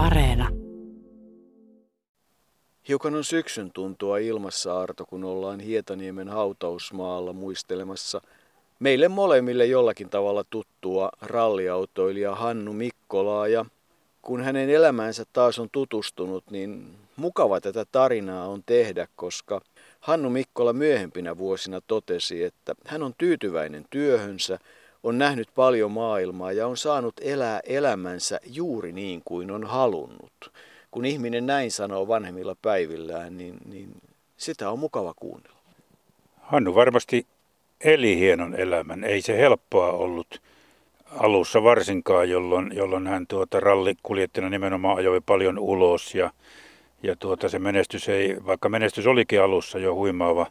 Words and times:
Areena. 0.00 0.48
Hiukan 2.88 3.14
on 3.14 3.24
syksyn 3.24 3.70
tuntua 3.72 4.18
ilmassa, 4.18 4.80
Arto, 4.80 5.04
kun 5.06 5.24
ollaan 5.24 5.60
Hietaniemen 5.60 6.28
hautausmaalla 6.28 7.32
muistelemassa 7.32 8.20
meille 8.78 9.08
molemmille 9.08 9.66
jollakin 9.66 10.10
tavalla 10.10 10.44
tuttua 10.50 11.08
ralliautoilija 11.22 12.34
Hannu 12.34 12.72
Mikkolaa. 12.72 13.48
Ja 13.48 13.64
kun 14.22 14.42
hänen 14.42 14.70
elämänsä 14.70 15.24
taas 15.32 15.58
on 15.58 15.68
tutustunut, 15.72 16.44
niin 16.50 16.86
mukava 17.16 17.60
tätä 17.60 17.84
tarinaa 17.92 18.48
on 18.48 18.62
tehdä, 18.66 19.08
koska 19.16 19.60
Hannu 20.00 20.30
Mikkola 20.30 20.72
myöhempinä 20.72 21.38
vuosina 21.38 21.80
totesi, 21.86 22.44
että 22.44 22.74
hän 22.86 23.02
on 23.02 23.14
tyytyväinen 23.18 23.84
työhönsä, 23.90 24.58
on 25.02 25.18
nähnyt 25.18 25.48
paljon 25.54 25.90
maailmaa 25.90 26.52
ja 26.52 26.66
on 26.66 26.76
saanut 26.76 27.14
elää 27.20 27.60
elämänsä 27.64 28.40
juuri 28.46 28.92
niin 28.92 29.22
kuin 29.24 29.50
on 29.50 29.64
halunnut. 29.64 30.52
Kun 30.90 31.04
ihminen 31.04 31.46
näin 31.46 31.70
sanoo 31.70 32.08
vanhemmilla 32.08 32.56
päivillään, 32.62 33.36
niin, 33.36 33.58
niin 33.64 33.90
sitä 34.36 34.70
on 34.70 34.78
mukava 34.78 35.14
kuunnella. 35.16 35.56
Hannu 36.40 36.74
varmasti 36.74 37.26
eli 37.80 38.18
hienon 38.18 38.54
elämän. 38.54 39.04
Ei 39.04 39.22
se 39.22 39.38
helppoa 39.38 39.92
ollut 39.92 40.40
alussa 41.10 41.62
varsinkaan, 41.62 42.30
jolloin, 42.30 42.70
jolloin 42.74 43.06
hän 43.06 43.26
tuota 43.26 43.60
rallikuljettina 43.60 44.48
nimenomaan 44.48 44.96
ajoi 44.96 45.20
paljon 45.20 45.58
ulos 45.58 46.14
ja, 46.14 46.30
ja 47.02 47.16
tuota 47.16 47.48
se 47.48 47.58
menestys 47.58 48.08
ei, 48.08 48.36
vaikka 48.46 48.68
menestys 48.68 49.06
olikin 49.06 49.42
alussa 49.42 49.78
jo 49.78 49.94
huimaava, 49.94 50.46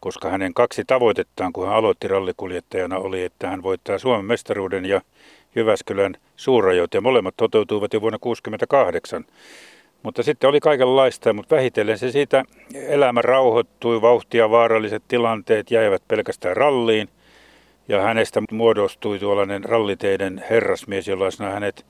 koska 0.00 0.30
hänen 0.30 0.54
kaksi 0.54 0.84
tavoitettaan, 0.86 1.52
kun 1.52 1.66
hän 1.66 1.76
aloitti 1.76 2.08
rallikuljettajana, 2.08 2.98
oli, 2.98 3.24
että 3.24 3.48
hän 3.48 3.62
voittaa 3.62 3.98
Suomen 3.98 4.24
mestaruuden 4.24 4.84
ja 4.84 5.00
Jyväskylän 5.54 6.16
suurajot, 6.36 6.94
ja 6.94 7.00
molemmat 7.00 7.34
toteutuivat 7.36 7.92
jo 7.92 8.00
vuonna 8.00 8.18
1968. 8.18 9.24
Mutta 10.02 10.22
sitten 10.22 10.50
oli 10.50 10.60
kaikenlaista, 10.60 11.32
mutta 11.32 11.56
vähitellen 11.56 11.98
se 11.98 12.10
siitä 12.10 12.44
elämä 12.74 13.22
rauhoittui, 13.22 14.02
vauhtia 14.02 14.50
vaaralliset 14.50 15.02
tilanteet 15.08 15.70
jäivät 15.70 16.02
pelkästään 16.08 16.56
ralliin. 16.56 17.08
Ja 17.88 18.02
hänestä 18.02 18.42
muodostui 18.52 19.18
tuollainen 19.18 19.64
ralliteiden 19.64 20.44
herrasmies, 20.50 21.08
jollaisena 21.08 21.50
hänet 21.50 21.86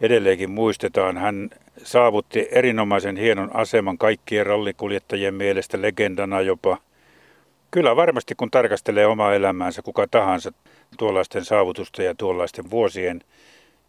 edelleenkin 0.00 0.50
muistetaan. 0.50 1.16
Hän 1.16 1.50
saavutti 1.82 2.48
erinomaisen 2.50 3.16
hienon 3.16 3.56
aseman 3.56 3.98
kaikkien 3.98 4.46
rallikuljettajien 4.46 5.34
mielestä 5.34 5.82
legendana 5.82 6.40
jopa. 6.40 6.78
Kyllä 7.70 7.96
varmasti 7.96 8.34
kun 8.34 8.50
tarkastelee 8.50 9.06
omaa 9.06 9.34
elämäänsä 9.34 9.82
kuka 9.82 10.06
tahansa 10.10 10.52
tuollaisten 10.98 11.44
saavutusten 11.44 12.06
ja 12.06 12.14
tuollaisten 12.14 12.70
vuosien 12.70 13.20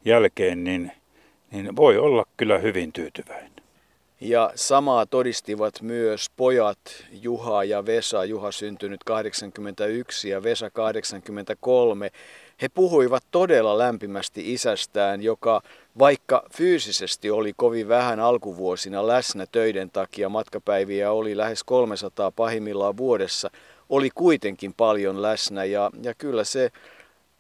jälkeen, 0.06 0.64
niin, 0.64 0.92
niin 1.52 1.76
voi 1.76 1.98
olla 1.98 2.26
kyllä 2.38 2.58
hyvin 2.58 2.94
tyytyväinen. 2.94 3.52
Ja 4.22 4.52
samaa 4.56 5.06
todistivat 5.06 5.82
myös 5.82 6.30
pojat 6.38 6.78
Juha 7.12 7.64
ja 7.64 7.86
Vesa. 7.86 8.26
Juha 8.26 8.52
syntynyt 8.52 9.04
81 9.04 10.30
ja 10.30 10.44
Vesa 10.44 10.70
83. 10.70 12.10
He 12.62 12.70
puhuivat 12.70 13.24
todella 13.32 13.78
lämpimästi 13.78 14.54
isästään, 14.54 15.24
joka 15.24 15.62
vaikka 16.00 16.44
fyysisesti 16.54 17.32
oli 17.32 17.54
kovin 17.58 17.88
vähän 17.88 18.20
alkuvuosina 18.20 19.08
läsnä 19.08 19.46
töiden 19.46 19.90
takia, 19.90 20.30
matkapäiviä 20.30 21.12
oli 21.12 21.38
lähes 21.38 21.64
300 21.64 22.32
pahimmillaan 22.32 22.98
vuodessa, 22.98 23.52
oli 23.90 24.10
kuitenkin 24.16 24.74
paljon 24.74 25.22
läsnä 25.22 25.64
ja, 25.64 25.92
ja 26.04 26.14
kyllä 26.14 26.44
se 26.44 26.72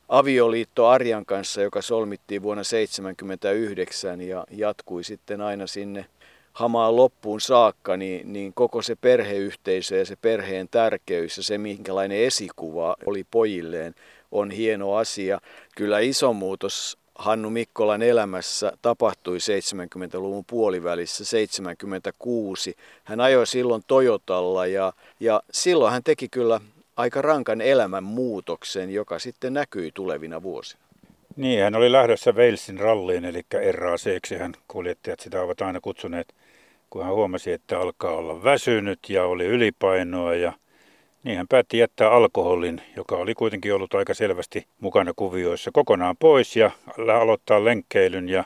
avioliitto 0.09 0.87
Arjan 0.87 1.25
kanssa, 1.25 1.61
joka 1.61 1.81
solmittiin 1.81 2.41
vuonna 2.41 2.63
1979 2.63 4.21
ja 4.21 4.45
jatkui 4.51 5.03
sitten 5.03 5.41
aina 5.41 5.67
sinne 5.67 6.05
hamaan 6.53 6.95
loppuun 6.95 7.41
saakka, 7.41 7.97
niin, 7.97 8.33
niin 8.33 8.53
koko 8.53 8.81
se 8.81 8.95
perheyhteisö 8.95 9.97
ja 9.97 10.05
se 10.05 10.15
perheen 10.15 10.67
tärkeys 10.67 11.37
ja 11.37 11.43
se, 11.43 11.57
minkälainen 11.57 12.17
esikuva 12.17 12.95
oli 13.05 13.25
pojilleen, 13.31 13.95
on 14.31 14.51
hieno 14.51 14.95
asia. 14.95 15.39
Kyllä 15.75 15.99
iso 15.99 16.33
muutos 16.33 16.97
Hannu 17.15 17.49
Mikkolan 17.49 18.01
elämässä 18.01 18.73
tapahtui 18.81 19.37
70-luvun 19.37 20.45
puolivälissä, 20.45 21.25
76. 21.25 22.75
Hän 23.03 23.19
ajoi 23.19 23.47
silloin 23.47 23.83
Toyotalla 23.87 24.65
ja, 24.65 24.93
ja 25.19 25.41
silloin 25.51 25.93
hän 25.93 26.03
teki 26.03 26.29
kyllä 26.29 26.59
aika 26.97 27.21
rankan 27.21 27.61
elämän 27.61 28.03
muutoksen, 28.03 28.93
joka 28.93 29.19
sitten 29.19 29.53
näkyi 29.53 29.91
tulevina 29.93 30.43
vuosina. 30.43 30.81
Niin, 31.35 31.63
hän 31.63 31.75
oli 31.75 31.91
lähdössä 31.91 32.31
Walesin 32.31 32.79
ralliin, 32.79 33.25
eli 33.25 33.41
RAC, 33.71 34.37
hän 34.39 34.53
kuljettajat 34.67 35.19
sitä 35.19 35.41
ovat 35.41 35.61
aina 35.61 35.79
kutsuneet, 35.81 36.35
kun 36.89 37.03
hän 37.03 37.13
huomasi, 37.13 37.51
että 37.51 37.79
alkaa 37.79 38.11
olla 38.11 38.43
väsynyt 38.43 38.99
ja 39.09 39.25
oli 39.25 39.45
ylipainoa 39.45 40.35
ja 40.35 40.53
niin 41.23 41.37
hän 41.37 41.47
päätti 41.47 41.77
jättää 41.77 42.11
alkoholin, 42.11 42.81
joka 42.95 43.15
oli 43.15 43.33
kuitenkin 43.33 43.73
ollut 43.73 43.93
aika 43.93 44.13
selvästi 44.13 44.67
mukana 44.79 45.13
kuvioissa, 45.15 45.71
kokonaan 45.73 46.17
pois 46.17 46.55
ja 46.55 46.71
aloittaa 47.19 47.65
lenkkeilyn 47.65 48.29
ja, 48.29 48.43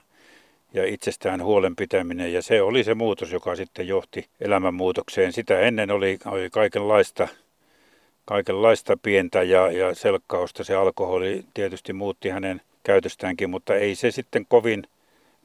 ja 0.73 0.85
itsestään 0.85 1.43
huolen 1.43 1.75
pitäminen. 1.75 2.33
Ja 2.33 2.41
se 2.41 2.61
oli 2.61 2.83
se 2.83 2.93
muutos, 2.93 3.31
joka 3.31 3.55
sitten 3.55 3.87
johti 3.87 4.25
elämänmuutokseen. 4.41 5.33
Sitä 5.33 5.59
ennen 5.59 5.91
oli, 5.91 6.17
oli 6.25 6.49
kaikenlaista, 6.49 7.27
kaikenlaista 8.25 8.97
pientä 9.03 9.43
ja, 9.43 9.71
ja 9.71 9.95
selkkausta. 9.95 10.63
Se 10.63 10.75
alkoholi 10.75 11.43
tietysti 11.53 11.93
muutti 11.93 12.29
hänen 12.29 12.61
käytöstäänkin, 12.83 13.49
mutta 13.49 13.75
ei 13.75 13.95
se 13.95 14.11
sitten 14.11 14.45
kovin 14.49 14.83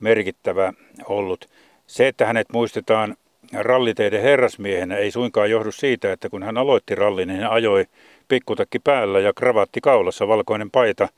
merkittävä 0.00 0.72
ollut. 1.04 1.48
Se, 1.86 2.08
että 2.08 2.26
hänet 2.26 2.46
muistetaan 2.52 3.16
ralliteiden 3.52 4.22
herrasmiehenä, 4.22 4.96
ei 4.96 5.10
suinkaan 5.10 5.50
johdu 5.50 5.72
siitä, 5.72 6.12
että 6.12 6.28
kun 6.28 6.42
hän 6.42 6.58
aloitti 6.58 6.94
rallin, 6.94 7.28
niin 7.28 7.40
hän 7.40 7.50
ajoi 7.50 7.86
pikkutakki 8.28 8.78
päällä 8.78 9.20
ja 9.20 9.32
kravatti 9.32 9.80
kaulassa, 9.80 10.28
valkoinen 10.28 10.70
paita. 10.70 11.08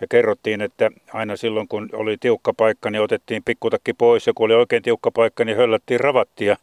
Ja 0.00 0.06
kerrottiin, 0.10 0.60
että 0.60 0.90
aina 1.12 1.36
silloin 1.36 1.68
kun 1.68 1.88
oli 1.92 2.16
tiukka 2.20 2.52
paikka, 2.52 2.90
niin 2.90 3.02
otettiin 3.02 3.42
pikkutakki 3.44 3.92
pois 3.92 4.26
ja 4.26 4.32
kun 4.34 4.44
oli 4.44 4.54
oikein 4.54 4.82
tiukka 4.82 5.10
paikka, 5.10 5.44
niin 5.44 5.56
höllättiin 5.56 6.00
ravattia. 6.00 6.56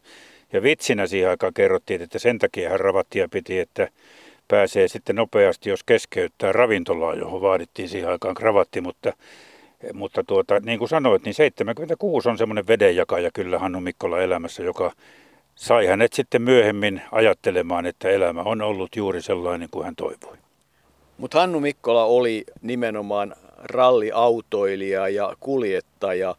Ja 0.52 0.62
vitsinä 0.62 1.06
siihen 1.06 1.30
aikaan 1.30 1.54
kerrottiin, 1.54 2.02
että 2.02 2.18
sen 2.18 2.38
takia 2.38 2.70
hän 2.70 2.80
ravattia 2.80 3.28
piti, 3.28 3.58
että 3.58 3.88
pääsee 4.48 4.88
sitten 4.88 5.16
nopeasti, 5.16 5.70
jos 5.70 5.84
keskeyttää 5.84 6.52
ravintolaa, 6.52 7.14
johon 7.14 7.40
vaadittiin 7.40 7.88
siihen 7.88 8.10
aikaan 8.10 8.34
kravatti, 8.34 8.80
mutta 8.80 9.12
mutta 9.94 10.24
tuota, 10.24 10.60
niin 10.60 10.78
kuin 10.78 10.88
sanoit, 10.88 11.24
niin 11.24 11.34
76 11.34 12.28
on 12.28 12.38
semmoinen 12.38 12.66
vedenjakaja 12.66 13.30
kyllä 13.34 13.58
Hannu 13.58 13.80
Mikkola 13.80 14.20
elämässä, 14.20 14.62
joka 14.62 14.92
sai 15.54 15.86
hänet 15.86 16.12
sitten 16.12 16.42
myöhemmin 16.42 17.02
ajattelemaan, 17.12 17.86
että 17.86 18.08
elämä 18.08 18.42
on 18.42 18.62
ollut 18.62 18.96
juuri 18.96 19.22
sellainen 19.22 19.68
kuin 19.70 19.84
hän 19.84 19.96
toivoi. 19.96 20.36
Mutta 21.18 21.40
Hannu 21.40 21.60
Mikkola 21.60 22.04
oli 22.04 22.44
nimenomaan 22.62 23.34
ralliautoilija 23.58 25.08
ja 25.08 25.36
kuljettaja. 25.40 26.34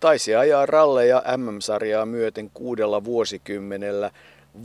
Taisi 0.00 0.34
ajaa 0.34 0.66
ralleja 0.66 1.22
MM-sarjaa 1.36 2.06
myöten 2.06 2.50
kuudella 2.54 3.04
vuosikymmenellä, 3.04 4.10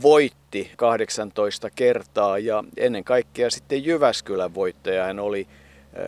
voitti 0.02 0.70
18 0.76 1.70
kertaa 1.70 2.38
ja 2.38 2.64
ennen 2.76 3.04
kaikkea 3.04 3.50
sitten 3.50 3.84
Jyväskylän 3.84 4.54
voittaja 4.54 5.04
hän 5.04 5.20
oli 5.20 5.46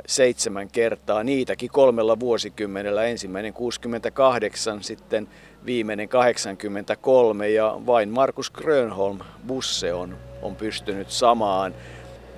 seitsemän 0.06 0.68
kertaa, 0.68 1.24
niitäkin 1.24 1.70
kolmella 1.70 2.20
vuosikymmenellä, 2.20 3.04
ensimmäinen 3.04 3.52
68, 3.52 4.82
sitten 4.82 5.28
viimeinen 5.66 6.08
83 6.08 7.48
ja 7.48 7.80
vain 7.86 8.08
Markus 8.08 8.50
Grönholm 8.50 9.18
Busse 9.46 9.92
on, 9.92 10.16
on 10.42 10.56
pystynyt 10.56 11.10
samaan. 11.10 11.74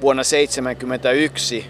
Vuonna 0.01 0.23
1971 0.23 1.67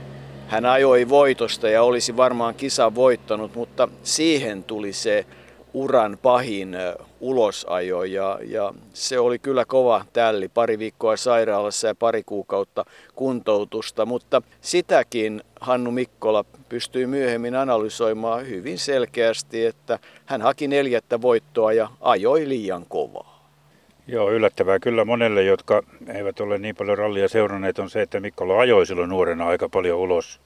hän 0.48 0.66
ajoi 0.66 1.08
voitosta 1.08 1.68
ja 1.68 1.82
olisi 1.82 2.16
varmaan 2.16 2.54
kisa 2.54 2.94
voittanut, 2.94 3.54
mutta 3.54 3.88
siihen 4.02 4.64
tuli 4.64 4.92
se 4.92 5.26
uran 5.74 6.18
pahin 6.22 6.76
ulosajo 7.22 8.04
ja, 8.04 8.38
ja 8.44 8.74
se 8.92 9.18
oli 9.18 9.38
kyllä 9.38 9.64
kova 9.64 10.04
tälli. 10.12 10.48
Pari 10.48 10.78
viikkoa 10.78 11.16
sairaalassa 11.16 11.88
ja 11.88 11.94
pari 11.94 12.22
kuukautta 12.26 12.84
kuntoutusta, 13.14 14.06
mutta 14.06 14.42
sitäkin 14.60 15.42
Hannu 15.60 15.90
Mikkola 15.90 16.44
pystyi 16.68 17.06
myöhemmin 17.06 17.56
analysoimaan 17.56 18.48
hyvin 18.48 18.78
selkeästi, 18.78 19.66
että 19.66 19.98
hän 20.26 20.42
haki 20.42 20.68
neljättä 20.68 21.22
voittoa 21.22 21.72
ja 21.72 21.88
ajoi 22.00 22.48
liian 22.48 22.84
kovaa. 22.88 23.48
Joo, 24.06 24.30
yllättävää 24.30 24.78
kyllä 24.78 25.04
monelle, 25.04 25.42
jotka 25.42 25.82
eivät 26.14 26.40
ole 26.40 26.58
niin 26.58 26.76
paljon 26.76 26.98
rallia 26.98 27.28
seuranneet, 27.28 27.78
on 27.78 27.90
se, 27.90 28.02
että 28.02 28.20
Mikkola 28.20 28.60
ajoi 28.60 28.86
silloin 28.86 29.10
nuorena 29.10 29.46
aika 29.46 29.68
paljon 29.68 29.98
ulos. 29.98 30.40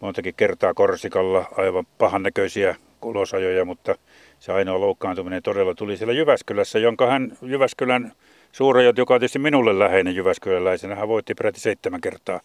Montakin 0.00 0.34
kertaa 0.34 0.74
Korsikalla 0.74 1.44
aivan 1.56 1.86
pahan 1.98 2.22
näköisiä 2.22 2.76
ulosajoja, 3.04 3.64
mutta 3.64 3.94
se 4.38 4.52
ainoa 4.52 4.80
loukkaantuminen 4.80 5.42
todella 5.42 5.74
tuli 5.74 5.96
siellä 5.96 6.14
Jyväskylässä, 6.14 6.78
jonka 6.78 7.06
hän 7.06 7.32
Jyväskylän 7.42 8.12
suurajot, 8.52 8.98
joka 8.98 9.14
on 9.14 9.20
tietysti 9.20 9.38
minulle 9.38 9.78
läheinen 9.78 10.16
Jyväskyläläisenä, 10.16 10.94
hän 10.94 11.08
voitti 11.08 11.34
peräti 11.34 11.60
seitsemän 11.60 12.00
kertaa 12.00 12.40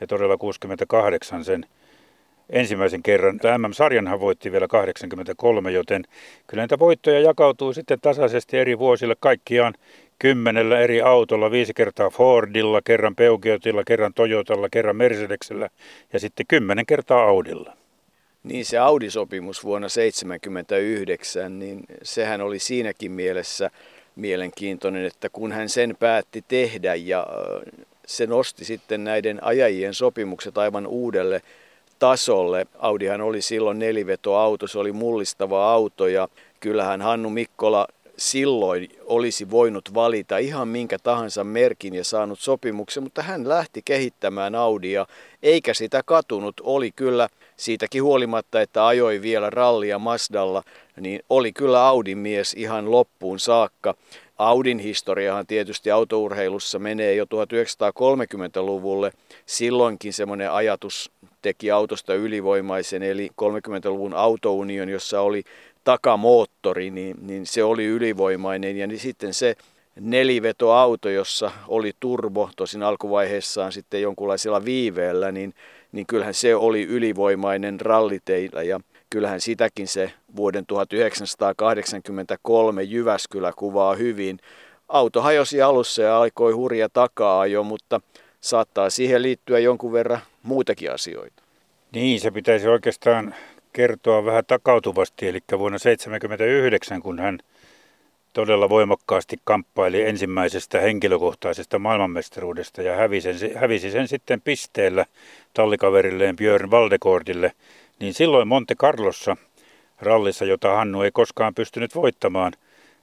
ja 0.00 0.06
todella 0.06 0.36
68 0.36 1.44
sen 1.44 1.66
ensimmäisen 2.50 3.02
kerran. 3.02 3.40
MM-sarjanhan 3.58 4.20
voitti 4.20 4.52
vielä 4.52 4.68
83, 4.68 5.70
joten 5.70 6.04
kyllä 6.46 6.60
näitä 6.60 6.78
voittoja 6.78 7.20
jakautuu 7.20 7.72
sitten 7.72 8.00
tasaisesti 8.00 8.58
eri 8.58 8.78
vuosille 8.78 9.16
kaikkiaan 9.20 9.74
kymmenellä 10.18 10.80
eri 10.80 11.00
autolla, 11.00 11.50
viisi 11.50 11.74
kertaa 11.74 12.10
Fordilla, 12.10 12.80
kerran 12.84 13.16
Peugeotilla, 13.16 13.84
kerran 13.84 14.14
Toyotalla, 14.14 14.68
kerran 14.68 14.96
Mercedesellä 14.96 15.68
ja 16.12 16.20
sitten 16.20 16.46
kymmenen 16.48 16.86
kertaa 16.86 17.22
Audilla. 17.22 17.76
Niin 18.42 18.64
se 18.64 18.78
Audi-sopimus 18.78 19.64
vuonna 19.64 19.88
1979, 19.88 21.58
niin 21.58 21.84
sehän 22.02 22.40
oli 22.40 22.58
siinäkin 22.58 23.12
mielessä 23.12 23.70
mielenkiintoinen, 24.16 25.04
että 25.04 25.28
kun 25.28 25.52
hän 25.52 25.68
sen 25.68 25.96
päätti 26.00 26.44
tehdä 26.48 26.94
ja 26.94 27.26
se 28.06 28.26
nosti 28.26 28.64
sitten 28.64 29.04
näiden 29.04 29.44
ajajien 29.44 29.94
sopimukset 29.94 30.58
aivan 30.58 30.86
uudelle 30.86 31.42
tasolle. 31.98 32.66
Audihan 32.78 33.20
oli 33.20 33.42
silloin 33.42 33.78
nelivetoauto, 33.78 34.66
se 34.66 34.78
oli 34.78 34.92
mullistava 34.92 35.72
auto 35.72 36.06
ja 36.06 36.28
kyllähän 36.60 37.02
Hannu 37.02 37.30
Mikkola 37.30 37.86
silloin 38.16 38.88
olisi 39.04 39.50
voinut 39.50 39.94
valita 39.94 40.38
ihan 40.38 40.68
minkä 40.68 40.98
tahansa 40.98 41.44
merkin 41.44 41.94
ja 41.94 42.04
saanut 42.04 42.40
sopimuksen, 42.40 43.02
mutta 43.02 43.22
hän 43.22 43.48
lähti 43.48 43.82
kehittämään 43.84 44.54
Audia, 44.54 45.06
eikä 45.42 45.74
sitä 45.74 46.02
katunut. 46.06 46.60
Oli 46.62 46.90
kyllä 46.90 47.28
siitäkin 47.62 48.02
huolimatta, 48.02 48.60
että 48.60 48.86
ajoi 48.86 49.22
vielä 49.22 49.50
rallia 49.50 49.98
Mazdalla, 49.98 50.62
niin 51.00 51.20
oli 51.30 51.52
kyllä 51.52 51.86
Audin 51.86 52.18
mies 52.18 52.54
ihan 52.54 52.90
loppuun 52.90 53.38
saakka. 53.38 53.94
Audin 54.38 54.78
historiahan 54.78 55.46
tietysti 55.46 55.90
autourheilussa 55.90 56.78
menee 56.78 57.14
jo 57.14 57.24
1930-luvulle. 57.24 59.12
Silloinkin 59.46 60.12
semmoinen 60.12 60.50
ajatus 60.50 61.10
teki 61.42 61.70
autosta 61.70 62.14
ylivoimaisen, 62.14 63.02
eli 63.02 63.30
30-luvun 63.42 64.14
autounion, 64.14 64.88
jossa 64.88 65.20
oli 65.20 65.42
takamoottori, 65.84 66.90
niin, 66.90 67.16
niin 67.20 67.46
se 67.46 67.64
oli 67.64 67.84
ylivoimainen. 67.84 68.76
Ja 68.76 68.86
niin 68.86 69.00
sitten 69.00 69.34
se 69.34 69.56
nelivetoauto, 70.00 71.08
jossa 71.08 71.50
oli 71.68 71.92
turbo, 72.00 72.50
tosin 72.56 72.82
alkuvaiheessaan 72.82 73.72
sitten 73.72 74.02
jonkunlaisella 74.02 74.64
viiveellä, 74.64 75.32
niin, 75.32 75.54
niin 75.92 76.06
kyllähän 76.06 76.34
se 76.34 76.54
oli 76.54 76.82
ylivoimainen 76.82 77.80
ralliteillä. 77.80 78.62
Ja 78.62 78.80
kyllähän 79.10 79.40
sitäkin 79.40 79.88
se 79.88 80.12
vuoden 80.36 80.66
1983 80.66 82.82
Jyväskylä 82.82 83.52
kuvaa 83.56 83.94
hyvin. 83.94 84.38
Auto 84.88 85.22
hajosi 85.22 85.62
alussa 85.62 86.02
ja 86.02 86.16
alkoi 86.16 86.52
hurja 86.52 86.88
takaa 86.88 87.46
jo, 87.46 87.62
mutta 87.62 88.00
saattaa 88.40 88.90
siihen 88.90 89.22
liittyä 89.22 89.58
jonkun 89.58 89.92
verran 89.92 90.20
muutakin 90.42 90.92
asioita. 90.92 91.42
Niin, 91.92 92.20
se 92.20 92.30
pitäisi 92.30 92.68
oikeastaan 92.68 93.34
kertoa 93.72 94.24
vähän 94.24 94.44
takautuvasti, 94.46 95.28
eli 95.28 95.38
vuonna 95.58 95.78
1979, 95.78 97.02
kun 97.02 97.18
hän 97.18 97.38
todella 98.32 98.68
voimakkaasti 98.68 99.36
kamppaili 99.44 100.02
ensimmäisestä 100.02 100.80
henkilökohtaisesta 100.80 101.78
maailmanmestaruudesta 101.78 102.82
ja 102.82 102.96
hävisi 102.96 103.38
sen, 103.38 103.56
hävisi 103.56 103.90
sen 103.90 104.08
sitten 104.08 104.40
pisteellä 104.40 105.06
tallikaverilleen 105.54 106.36
Björn 106.36 106.70
Valdekordille, 106.70 107.52
niin 108.00 108.14
silloin 108.14 108.48
Monte 108.48 108.74
Carlossa 108.74 109.36
rallissa, 110.00 110.44
jota 110.44 110.74
Hannu 110.74 111.02
ei 111.02 111.10
koskaan 111.10 111.54
pystynyt 111.54 111.94
voittamaan, 111.94 112.52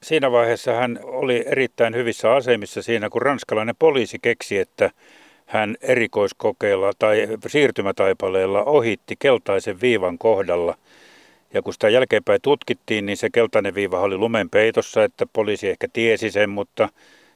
siinä 0.04 0.32
vaiheessa 0.32 0.74
hän 0.74 1.00
oli 1.04 1.44
erittäin 1.48 1.96
hyvissä 1.96 2.34
asemissa 2.34 2.82
siinä, 2.82 3.10
kun 3.10 3.22
ranskalainen 3.22 3.76
poliisi 3.80 4.20
keksi, 4.22 4.58
että 4.58 4.92
hän 5.46 5.76
erikoiskokeella 5.82 6.92
tai 7.00 7.28
siirtymätaipaleella 7.48 8.64
ohitti 8.64 9.16
keltaisen 9.20 9.82
viivan 9.82 10.18
kohdalla. 10.18 10.76
Ja 11.54 11.62
kun 11.62 11.74
sitä 11.74 11.90
jälkeenpäin 11.90 12.42
tutkittiin, 12.42 13.06
niin 13.06 13.18
se 13.18 13.30
keltainen 13.30 13.76
viiva 13.76 14.00
oli 14.00 14.18
lumen 14.18 14.50
peitossa, 14.50 15.04
että 15.04 15.26
poliisi 15.34 15.70
ehkä 15.70 15.88
tiesi 15.94 16.32
sen, 16.32 16.50
mutta 16.50 16.90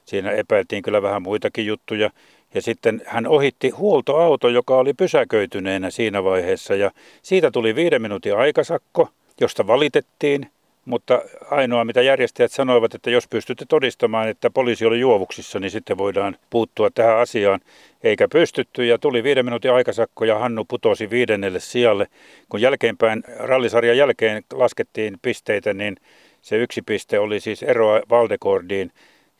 siinä 0.04 0.30
epäiltiin 0.30 0.82
kyllä 0.82 1.02
vähän 1.02 1.22
muitakin 1.22 1.66
juttuja. 1.66 2.10
Ja 2.54 2.62
sitten 2.62 3.02
hän 3.06 3.26
ohitti 3.26 3.70
huoltoauto, 3.70 4.48
joka 4.48 4.76
oli 4.76 4.94
pysäköityneenä 4.94 5.90
siinä 5.90 6.24
vaiheessa 6.24 6.74
ja 6.74 6.90
siitä 7.22 7.50
tuli 7.50 7.74
viiden 7.74 8.02
minuutin 8.02 8.36
aikasakko, 8.36 9.08
josta 9.40 9.66
valitettiin. 9.66 10.50
Mutta 10.84 11.22
ainoa, 11.50 11.84
mitä 11.84 12.02
järjestäjät 12.02 12.52
sanoivat, 12.52 12.94
että 12.94 13.10
jos 13.10 13.28
pystytte 13.28 13.64
todistamaan, 13.68 14.28
että 14.28 14.50
poliisi 14.50 14.86
oli 14.86 15.00
juovuksissa, 15.00 15.60
niin 15.60 15.70
sitten 15.70 15.98
voidaan 15.98 16.36
puuttua 16.50 16.90
tähän 16.90 17.18
asiaan. 17.18 17.60
Eikä 18.02 18.28
pystytty 18.28 18.84
ja 18.84 18.98
tuli 18.98 19.22
viiden 19.22 19.44
minuutin 19.44 19.72
aikasakko 19.72 20.24
ja 20.24 20.38
Hannu 20.38 20.64
putosi 20.64 21.10
viidennelle 21.10 21.60
sijalle. 21.60 22.06
Kun 22.48 22.60
jälkeenpäin 22.60 23.24
rallisarjan 23.38 23.96
jälkeen 23.96 24.42
laskettiin 24.52 25.16
pisteitä, 25.22 25.74
niin 25.74 25.96
se 26.42 26.56
yksi 26.56 26.82
piste 26.82 27.18
oli 27.18 27.40
siis 27.40 27.62
eroa 27.62 28.00
Valdekordiin. 28.10 28.90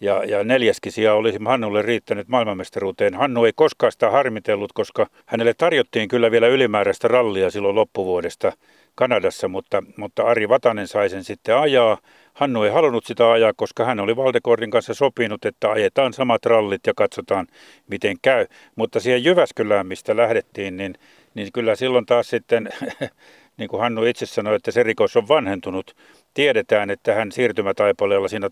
Ja, 0.01 0.25
ja 0.25 0.45
neljäskin 0.45 0.93
sija 0.93 1.15
olisi 1.15 1.39
Hannulle 1.45 1.83
riittänyt 1.83 2.29
maailmanmestaruuteen. 2.29 3.15
Hannu 3.15 3.45
ei 3.45 3.53
koskaan 3.55 3.93
sitä 3.93 4.11
harmitellut, 4.11 4.73
koska 4.73 5.07
hänelle 5.27 5.55
tarjottiin 5.55 6.09
kyllä 6.09 6.31
vielä 6.31 6.49
ylimääräistä 6.49 7.09
rallia 7.09 7.51
silloin 7.51 7.75
loppuvuodesta 7.75 8.53
Kanadassa, 8.95 9.49
mutta, 9.49 9.83
mutta 9.97 10.23
Ari 10.23 10.49
Vatanen 10.49 10.89
sai 10.89 11.09
sen 11.09 11.25
sitten 11.25 11.57
ajaa. 11.57 11.99
Hannu 12.35 12.63
ei 12.63 12.71
halunnut 12.71 13.07
sitä 13.07 13.31
ajaa, 13.31 13.53
koska 13.57 13.85
hän 13.85 14.01
oli 14.01 14.17
Valdekordin 14.17 14.71
kanssa 14.71 14.95
sopinut, 14.95 15.45
että 15.45 15.71
ajetaan 15.71 16.13
samat 16.13 16.47
rallit 16.47 16.87
ja 16.87 16.93
katsotaan, 16.97 17.47
miten 17.91 18.17
käy. 18.23 18.47
Mutta 18.77 19.01
siihen 19.01 19.25
Jyväskylään, 19.25 19.87
mistä 19.87 20.17
lähdettiin, 20.17 20.77
niin, 20.77 20.95
niin 21.35 21.49
kyllä 21.53 21.77
silloin 21.77 22.07
taas 22.07 22.29
sitten, 22.31 22.69
niin 23.59 23.69
kuin 23.69 23.81
Hannu 23.81 24.05
itse 24.05 24.27
sanoi, 24.27 24.57
että 24.57 24.71
se 24.71 24.83
rikos 24.83 25.17
on 25.17 25.29
vanhentunut. 25.29 25.97
Tiedetään, 26.35 26.91
että 26.91 27.15
hän 27.15 27.33
siirtymätaipaleella 27.33 28.29
siinä 28.29 28.49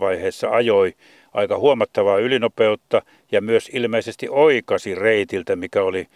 vaiheessa 0.00 0.50
ajoi 0.50 0.94
aika 1.34 1.58
huomattavaa 1.58 2.18
ylinopeutta 2.18 3.02
ja 3.32 3.40
myös 3.40 3.70
ilmeisesti 3.72 4.26
oikasi 4.30 4.94
reitiltä, 4.94 5.56
mikä 5.56 5.82
oli 5.82 6.06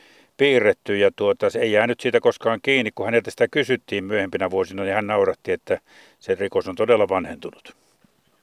piirretty 0.40 0.96
ja 0.96 1.10
tuota, 1.16 1.50
se 1.50 1.58
ei 1.58 1.72
jäänyt 1.72 2.00
siitä 2.00 2.20
koskaan 2.20 2.58
kiinni. 2.62 2.90
Kun 2.94 3.06
häneltä 3.06 3.30
sitä 3.30 3.48
kysyttiin 3.48 4.04
myöhempinä 4.04 4.50
vuosina, 4.50 4.82
niin 4.82 4.94
hän 4.94 5.06
nauratti, 5.06 5.52
että 5.52 5.80
se 6.18 6.34
rikos 6.34 6.68
on 6.68 6.74
todella 6.74 7.08
vanhentunut. 7.08 7.76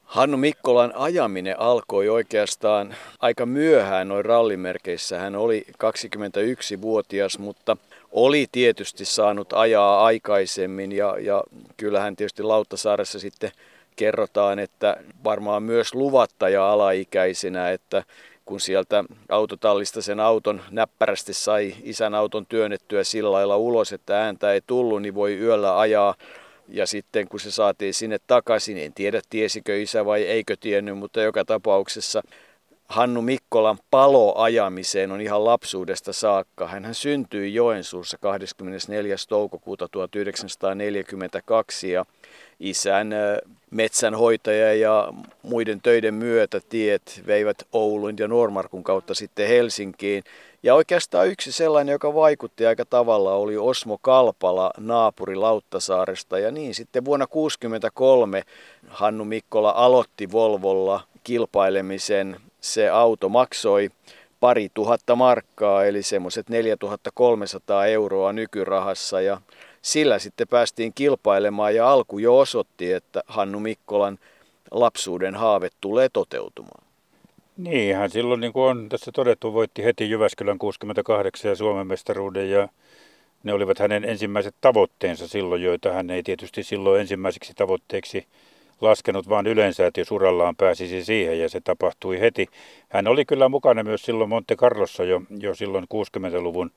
Hannu 0.03 0.37
Mikkolan 0.37 0.93
ajaminen 0.95 1.59
alkoi 1.59 2.09
oikeastaan 2.09 2.95
aika 3.19 3.45
myöhään 3.45 4.07
noin 4.07 4.25
rallimerkeissä. 4.25 5.19
Hän 5.19 5.35
oli 5.35 5.65
21-vuotias, 5.69 7.39
mutta 7.39 7.77
oli 8.11 8.45
tietysti 8.51 9.05
saanut 9.05 9.53
ajaa 9.53 10.05
aikaisemmin 10.05 10.91
ja, 10.91 11.15
ja 11.19 11.43
kyllähän 11.77 12.15
tietysti 12.15 12.43
Lauttasaaressa 12.43 13.19
sitten 13.19 13.51
kerrotaan, 13.95 14.59
että 14.59 14.97
varmaan 15.23 15.63
myös 15.63 15.95
luvattaja 15.95 16.71
alaikäisenä, 16.71 17.71
että 17.71 18.03
kun 18.47 18.59
sieltä 18.59 19.03
autotallista 19.29 20.01
sen 20.01 20.19
auton 20.19 20.61
näppärästi 20.71 21.33
sai 21.33 21.75
isän 21.83 22.15
auton 22.15 22.45
työnnettyä 22.45 23.03
sillä 23.03 23.31
lailla 23.31 23.57
ulos, 23.57 23.93
että 23.93 24.23
ääntä 24.23 24.53
ei 24.53 24.61
tullut, 24.67 25.01
niin 25.01 25.15
voi 25.15 25.37
yöllä 25.37 25.79
ajaa. 25.79 26.15
Ja 26.67 26.85
sitten 26.85 27.27
kun 27.27 27.39
se 27.39 27.51
saatiin 27.51 27.93
sinne 27.93 28.17
takaisin, 28.27 28.77
en 28.77 28.93
tiedä 28.93 29.21
tiesikö 29.29 29.81
isä 29.81 30.05
vai 30.05 30.23
eikö 30.23 30.55
tiennyt, 30.59 30.97
mutta 30.97 31.21
joka 31.21 31.45
tapauksessa 31.45 32.21
Hannu 32.87 33.21
Mikkolan 33.21 33.77
paloajamiseen 33.91 35.11
on 35.11 35.21
ihan 35.21 35.45
lapsuudesta 35.45 36.13
saakka. 36.13 36.67
Hän 36.67 36.95
syntyi 36.95 37.53
Joensuussa 37.53 38.17
24. 38.17 39.15
toukokuuta 39.29 39.87
1942 39.91 41.91
ja 41.91 42.05
isän 42.59 43.13
metsänhoitaja 43.71 44.73
ja 44.73 45.13
muiden 45.43 45.81
töiden 45.81 46.13
myötä 46.13 46.59
tiet 46.69 47.21
veivät 47.27 47.63
Oulun 47.73 48.15
ja 48.19 48.27
Normarkun 48.27 48.83
kautta 48.83 49.15
sitten 49.15 49.47
Helsinkiin. 49.47 50.23
Ja 50.63 50.75
oikeastaan 50.75 51.27
yksi 51.27 51.51
sellainen, 51.51 51.93
joka 51.93 52.13
vaikutti 52.13 52.65
aika 52.65 52.85
tavalla, 52.85 53.33
oli 53.33 53.57
Osmo 53.57 53.97
Kalpala, 54.01 54.71
naapuri 54.77 55.35
Lauttasaaresta. 55.35 56.39
Ja 56.39 56.51
niin 56.51 56.75
sitten 56.75 57.05
vuonna 57.05 57.27
1963 57.27 58.43
Hannu 58.87 59.25
Mikkola 59.25 59.69
aloitti 59.69 60.31
Volvolla 60.31 61.03
kilpailemisen. 61.23 62.39
Se 62.61 62.89
auto 62.89 63.29
maksoi 63.29 63.89
pari 64.39 64.69
tuhatta 64.73 65.15
markkaa, 65.15 65.85
eli 65.85 66.03
semmoiset 66.03 66.49
4300 66.49 67.85
euroa 67.85 68.33
nykyrahassa. 68.33 69.21
Ja 69.21 69.41
sillä 69.87 70.19
sitten 70.19 70.47
päästiin 70.47 70.93
kilpailemaan 70.95 71.75
ja 71.75 71.91
alku 71.91 72.19
jo 72.19 72.37
osoitti, 72.37 72.93
että 72.93 73.23
Hannu 73.27 73.59
Mikkolan 73.59 74.19
lapsuuden 74.71 75.35
haave 75.35 75.69
tulee 75.81 76.09
toteutumaan. 76.13 76.83
Niin, 77.57 77.95
hän 77.95 78.09
silloin 78.09 78.41
niin 78.41 78.53
kuin 78.53 78.63
on 78.63 78.89
tässä 78.89 79.11
todettu, 79.11 79.53
voitti 79.53 79.83
heti 79.83 80.09
Jyväskylän 80.09 80.57
68 80.57 81.49
ja 81.49 81.55
Suomen 81.55 81.87
mestaruuden 81.87 82.49
ja 82.49 82.67
ne 83.43 83.53
olivat 83.53 83.79
hänen 83.79 84.05
ensimmäiset 84.05 84.55
tavoitteensa 84.61 85.27
silloin, 85.27 85.63
joita 85.63 85.91
hän 85.91 86.09
ei 86.09 86.23
tietysti 86.23 86.63
silloin 86.63 87.01
ensimmäiseksi 87.01 87.53
tavoitteeksi 87.53 88.27
laskenut, 88.81 89.29
vaan 89.29 89.47
yleensä, 89.47 89.87
että 89.87 90.01
jos 90.01 90.11
urallaan 90.11 90.55
pääsisi 90.55 91.05
siihen 91.05 91.39
ja 91.39 91.49
se 91.49 91.61
tapahtui 91.61 92.19
heti. 92.19 92.47
Hän 92.89 93.07
oli 93.07 93.25
kyllä 93.25 93.49
mukana 93.49 93.83
myös 93.83 94.01
silloin 94.01 94.29
Monte 94.29 94.55
Carlossa 94.55 95.03
jo, 95.03 95.21
jo 95.39 95.55
silloin 95.55 95.85
60-luvun 95.93 96.71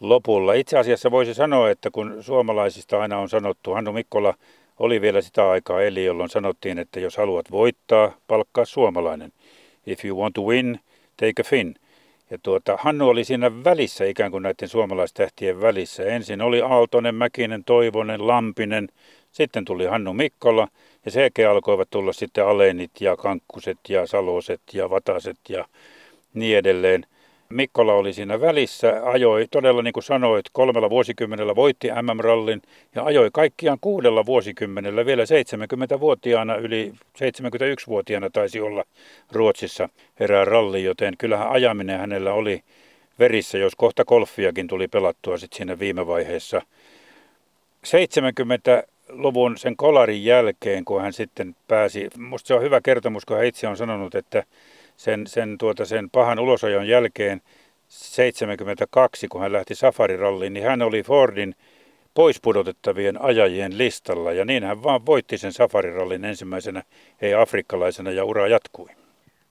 lopulla. 0.00 0.52
Itse 0.52 0.78
asiassa 0.78 1.10
voisi 1.10 1.34
sanoa, 1.34 1.70
että 1.70 1.90
kun 1.90 2.16
suomalaisista 2.20 3.00
aina 3.00 3.18
on 3.18 3.28
sanottu, 3.28 3.72
Hannu 3.72 3.92
Mikkola 3.92 4.34
oli 4.78 5.00
vielä 5.00 5.20
sitä 5.20 5.50
aikaa 5.50 5.82
eli, 5.82 6.04
jolloin 6.04 6.30
sanottiin, 6.30 6.78
että 6.78 7.00
jos 7.00 7.16
haluat 7.16 7.50
voittaa, 7.50 8.12
palkkaa 8.26 8.64
suomalainen. 8.64 9.32
If 9.86 10.04
you 10.04 10.20
want 10.20 10.34
to 10.34 10.42
win, 10.42 10.80
take 11.16 11.42
a 11.42 11.44
fin. 11.44 11.74
Ja 12.30 12.38
tuota, 12.42 12.78
Hannu 12.80 13.08
oli 13.08 13.24
siinä 13.24 13.64
välissä, 13.64 14.04
ikään 14.04 14.30
kuin 14.30 14.42
näiden 14.42 14.68
suomalaistähtien 14.68 15.60
välissä. 15.60 16.02
Ensin 16.02 16.42
oli 16.42 16.60
Aaltonen, 16.60 17.14
Mäkinen, 17.14 17.64
Toivonen, 17.64 18.26
Lampinen, 18.26 18.88
sitten 19.32 19.64
tuli 19.64 19.84
Hannu 19.84 20.12
Mikkola 20.12 20.68
ja 21.04 21.10
sen 21.10 21.30
alkoivat 21.50 21.90
tulla 21.90 22.12
sitten 22.12 22.46
Alenit 22.46 22.90
ja 23.00 23.16
Kankkuset 23.16 23.78
ja 23.88 24.06
Saloset 24.06 24.60
ja 24.72 24.90
Vataset 24.90 25.38
ja 25.48 25.64
niin 26.34 26.58
edelleen. 26.58 27.06
Mikkola 27.48 27.92
oli 27.92 28.12
siinä 28.12 28.40
välissä, 28.40 29.00
ajoi 29.04 29.46
todella 29.50 29.82
niin 29.82 29.92
kuin 29.92 30.04
sanoit, 30.04 30.46
kolmella 30.52 30.90
vuosikymmenellä 30.90 31.54
voitti 31.54 31.88
MM-rallin 32.02 32.62
ja 32.94 33.04
ajoi 33.04 33.30
kaikkiaan 33.32 33.78
kuudella 33.80 34.26
vuosikymmenellä, 34.26 35.06
vielä 35.06 35.22
70-vuotiaana, 35.22 36.56
yli 36.56 36.92
71-vuotiaana 37.18 38.30
taisi 38.30 38.60
olla 38.60 38.84
Ruotsissa 39.32 39.88
erää 40.20 40.44
ralli, 40.44 40.84
joten 40.84 41.14
kyllähän 41.18 41.50
ajaminen 41.50 41.98
hänellä 41.98 42.32
oli 42.32 42.62
verissä, 43.18 43.58
jos 43.58 43.76
kohta 43.76 44.04
golfiakin 44.04 44.68
tuli 44.68 44.88
pelattua 44.88 45.38
sitten 45.38 45.56
siinä 45.56 45.78
viime 45.78 46.06
vaiheessa. 46.06 46.62
70-luvun 47.86 49.58
sen 49.58 49.76
kolarin 49.76 50.24
jälkeen, 50.24 50.84
kun 50.84 51.02
hän 51.02 51.12
sitten 51.12 51.56
pääsi, 51.68 52.08
musta 52.18 52.48
se 52.48 52.54
on 52.54 52.62
hyvä 52.62 52.80
kertomus, 52.80 53.24
kun 53.24 53.36
hän 53.36 53.46
itse 53.46 53.68
on 53.68 53.76
sanonut, 53.76 54.14
että 54.14 54.42
sen, 54.96 55.26
sen, 55.26 55.58
tuota, 55.58 55.84
sen 55.84 56.10
pahan 56.10 56.38
ulosajon 56.38 56.88
jälkeen 56.88 57.40
72, 57.88 59.28
kun 59.28 59.40
hän 59.40 59.52
lähti 59.52 59.74
safariralliin, 59.74 60.52
niin 60.52 60.66
hän 60.66 60.82
oli 60.82 61.02
Fordin 61.02 61.54
poispudotettavien 62.14 63.22
ajajien 63.22 63.78
listalla. 63.78 64.32
Ja 64.32 64.44
niin 64.44 64.64
hän 64.64 64.82
vaan 64.82 65.06
voitti 65.06 65.38
sen 65.38 65.52
safarirallin 65.52 66.24
ensimmäisenä, 66.24 66.82
ei 67.22 67.34
afrikkalaisena, 67.34 68.10
ja 68.10 68.24
ura 68.24 68.48
jatkui. 68.48 68.88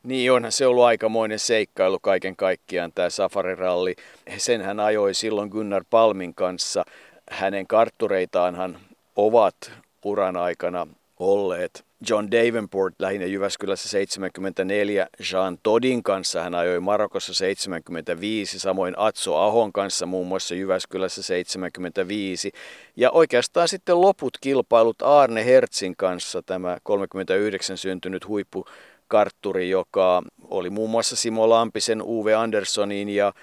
Niin 0.03 0.31
onhan 0.31 0.51
se 0.51 0.67
ollut 0.67 0.83
aikamoinen 0.83 1.39
seikkailu 1.39 1.99
kaiken 1.99 2.35
kaikkiaan 2.35 2.91
tämä 2.95 3.09
safariralli. 3.09 3.95
Sen 4.37 4.61
hän 4.61 4.79
ajoi 4.79 5.13
silloin 5.13 5.49
Gunnar 5.49 5.83
Palmin 5.89 6.35
kanssa. 6.35 6.85
Hänen 7.31 7.67
karttureitaanhan 7.67 8.77
ovat 9.15 9.71
uran 10.03 10.37
aikana 10.37 10.87
olleet 11.19 11.85
John 12.09 12.31
Davenport 12.31 12.93
lähinnä 12.99 13.25
Jyväskylässä 13.25 13.89
74, 13.89 15.07
Jean 15.31 15.57
Todin 15.63 16.03
kanssa 16.03 16.41
hän 16.41 16.55
ajoi 16.55 16.79
Marokossa 16.79 17.33
75, 17.33 18.59
samoin 18.59 18.93
Atso 18.97 19.35
Ahon 19.35 19.73
kanssa 19.73 20.05
muun 20.05 20.27
muassa 20.27 20.55
Jyväskylässä 20.55 21.23
75. 21.23 22.51
Ja 22.95 23.11
oikeastaan 23.11 23.67
sitten 23.67 24.01
loput 24.01 24.37
kilpailut 24.41 25.01
Arne 25.01 25.45
Hertzin 25.45 25.95
kanssa, 25.95 26.41
tämä 26.41 26.77
39 26.83 27.77
syntynyt 27.77 28.27
huippukartturi, 28.27 29.69
joka 29.69 30.23
oli 30.49 30.69
muun 30.69 30.89
muassa 30.89 31.15
Simo 31.15 31.49
Lampisen, 31.49 32.01
Uwe 32.01 32.35
Anderssonin 32.35 33.09
ja 33.09 33.33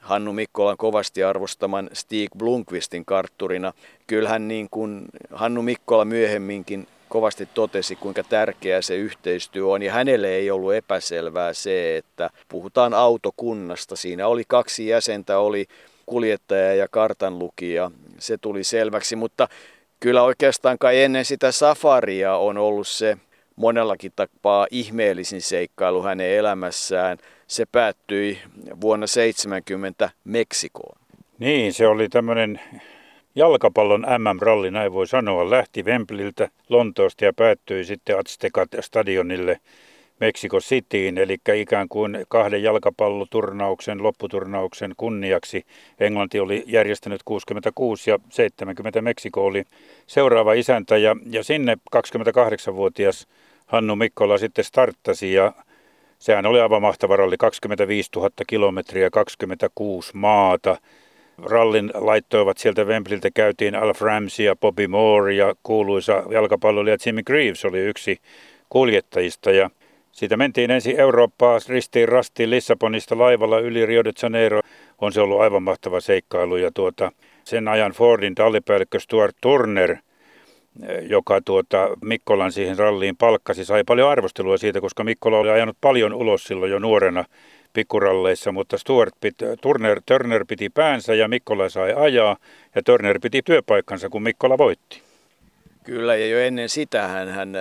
Hannu 0.00 0.32
Mikkolan 0.32 0.76
kovasti 0.76 1.22
arvostaman 1.24 1.90
Stig 1.92 2.30
Blunkvistin 2.38 3.04
kartturina. 3.04 3.72
Kyllähän 4.06 4.48
niin 4.48 4.68
kuin 4.70 5.04
Hannu 5.30 5.62
Mikkola 5.62 6.04
myöhemminkin 6.04 6.86
kovasti 7.08 7.48
totesi, 7.54 7.96
kuinka 7.96 8.22
tärkeää 8.22 8.82
se 8.82 8.96
yhteistyö 8.96 9.66
on. 9.66 9.82
Ja 9.82 9.92
hänelle 9.92 10.28
ei 10.28 10.50
ollut 10.50 10.74
epäselvää 10.74 11.52
se, 11.52 11.96
että 11.96 12.30
puhutaan 12.48 12.94
autokunnasta. 12.94 13.96
Siinä 13.96 14.26
oli 14.26 14.44
kaksi 14.48 14.86
jäsentä, 14.86 15.38
oli 15.38 15.66
kuljettaja 16.06 16.74
ja 16.74 16.88
kartanlukija. 16.90 17.90
Se 18.18 18.38
tuli 18.38 18.64
selväksi, 18.64 19.16
mutta 19.16 19.48
kyllä 20.00 20.22
oikeastaan 20.22 20.78
kai 20.78 21.02
ennen 21.02 21.24
sitä 21.24 21.52
safaria 21.52 22.36
on 22.36 22.58
ollut 22.58 22.88
se 22.88 23.16
monellakin 23.56 24.12
tapaa 24.16 24.66
ihmeellisin 24.70 25.42
seikkailu 25.42 26.02
hänen 26.02 26.30
elämässään. 26.30 27.18
Se 27.46 27.66
päättyi 27.72 28.38
vuonna 28.80 29.06
70 29.06 30.10
Meksikoon. 30.24 30.98
Niin, 31.38 31.72
se 31.72 31.86
oli 31.86 32.08
tämmöinen 32.08 32.60
jalkapallon 33.38 34.06
MM-ralli, 34.18 34.70
näin 34.70 34.92
voi 34.92 35.06
sanoa, 35.06 35.50
lähti 35.50 35.82
Wembliltä 35.82 36.48
Lontoosta 36.68 37.24
ja 37.24 37.32
päättyi 37.32 37.84
sitten 37.84 38.18
Aztecat 38.18 38.68
stadionille 38.80 39.60
Mexico 40.20 40.60
Cityin, 40.60 41.18
eli 41.18 41.36
ikään 41.54 41.88
kuin 41.88 42.24
kahden 42.28 42.62
jalkapalloturnauksen, 42.62 44.02
lopputurnauksen 44.02 44.94
kunniaksi. 44.96 45.66
Englanti 46.00 46.40
oli 46.40 46.64
järjestänyt 46.66 47.20
66 47.24 48.10
ja 48.10 48.18
70 48.30 49.02
Meksiko 49.02 49.46
oli 49.46 49.64
seuraava 50.06 50.52
isäntä 50.52 50.96
ja, 50.96 51.16
ja 51.30 51.44
sinne 51.44 51.78
28-vuotias 51.96 53.26
Hannu 53.66 53.96
Mikkola 53.96 54.38
sitten 54.38 54.64
starttasi 54.64 55.32
ja 55.32 55.52
sehän 56.18 56.46
oli 56.46 56.60
aivan 56.60 56.82
mahtava 56.82 57.16
ralli, 57.16 57.36
25 57.36 58.10
000 58.16 58.30
kilometriä, 58.46 59.10
26 59.10 60.16
maata 60.16 60.76
rallin 61.42 61.90
laittoivat 61.94 62.58
sieltä 62.58 62.84
Wembliltä 62.84 63.28
käytiin 63.34 63.74
Alf 63.74 64.00
Ramsey 64.00 64.46
ja 64.46 64.56
Bobby 64.56 64.86
Moore 64.86 65.34
ja 65.34 65.54
kuuluisa 65.62 66.22
jalkapalloilija 66.30 66.96
Jimmy 67.06 67.22
Greaves 67.22 67.64
oli 67.64 67.78
yksi 67.78 68.18
kuljettajista 68.68 69.50
ja 69.50 69.70
siitä 70.12 70.36
mentiin 70.36 70.70
ensin 70.70 71.00
Eurooppaa 71.00 71.58
ristiin 71.68 72.08
rastiin 72.08 72.50
Lissabonista 72.50 73.18
laivalla 73.18 73.58
yli 73.58 73.86
Rio 73.86 74.04
de 74.04 74.12
Janeiro. 74.22 74.60
On 75.00 75.12
se 75.12 75.20
ollut 75.20 75.40
aivan 75.40 75.62
mahtava 75.62 76.00
seikkailu 76.00 76.56
ja 76.56 76.70
tuota, 76.74 77.12
sen 77.44 77.68
ajan 77.68 77.92
Fordin 77.92 78.34
tallipäällikkö 78.34 79.00
Stuart 79.00 79.36
Turner, 79.40 79.96
joka 81.02 81.40
tuota 81.40 81.88
Mikkolan 82.02 82.52
siihen 82.52 82.78
ralliin 82.78 83.16
palkkasi, 83.16 83.64
sai 83.64 83.84
paljon 83.84 84.10
arvostelua 84.10 84.56
siitä, 84.58 84.80
koska 84.80 85.04
Mikkola 85.04 85.38
oli 85.38 85.50
ajanut 85.50 85.76
paljon 85.80 86.14
ulos 86.14 86.44
silloin 86.44 86.70
jo 86.70 86.78
nuorena 86.78 87.24
pikkuralleissa, 87.78 88.52
mutta 88.52 88.78
Stuart 88.78 89.14
pit, 89.20 89.34
Turner, 89.60 90.00
Turner 90.06 90.44
piti 90.44 90.70
päänsä 90.70 91.14
ja 91.14 91.28
Mikkola 91.28 91.68
sai 91.68 91.94
ajaa 91.96 92.36
ja 92.74 92.82
Turner 92.82 93.18
piti 93.20 93.42
työpaikkansa, 93.42 94.08
kun 94.08 94.22
Mikkola 94.22 94.58
voitti. 94.58 95.02
Kyllä, 95.84 96.16
ja 96.16 96.26
jo 96.26 96.38
ennen 96.38 96.68
sitä 96.68 97.08
hän, 97.08 97.28
hän 97.28 97.52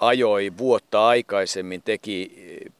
ajoi 0.00 0.52
vuotta 0.58 1.06
aikaisemmin, 1.06 1.82
teki 1.82 2.32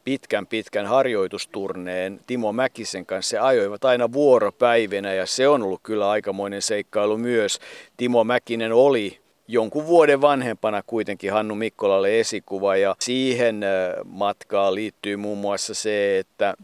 pitkän 0.04 0.46
pitkän 0.46 0.86
harjoitusturneen 0.86 2.20
Timo 2.26 2.52
Mäkisen 2.52 3.06
kanssa. 3.06 3.30
Se 3.30 3.38
ajoivat 3.38 3.84
aina 3.84 4.12
vuoropäivinä 4.12 5.14
ja 5.14 5.26
se 5.26 5.48
on 5.48 5.62
ollut 5.62 5.80
kyllä 5.82 6.10
aikamoinen 6.10 6.62
seikkailu 6.62 7.18
myös. 7.18 7.58
Timo 7.96 8.24
Mäkinen 8.24 8.72
oli 8.72 9.18
jonkun 9.48 9.86
vuoden 9.86 10.20
vanhempana 10.20 10.82
kuitenkin 10.86 11.32
Hannu 11.32 11.54
Mikkolalle 11.54 12.20
esikuva 12.20 12.76
ja 12.76 12.96
siihen 13.00 13.60
matkaan 14.04 14.74
liittyy 14.74 15.16
muun 15.16 15.38
muassa 15.38 15.74
se, 15.74 16.18
että 16.18 16.54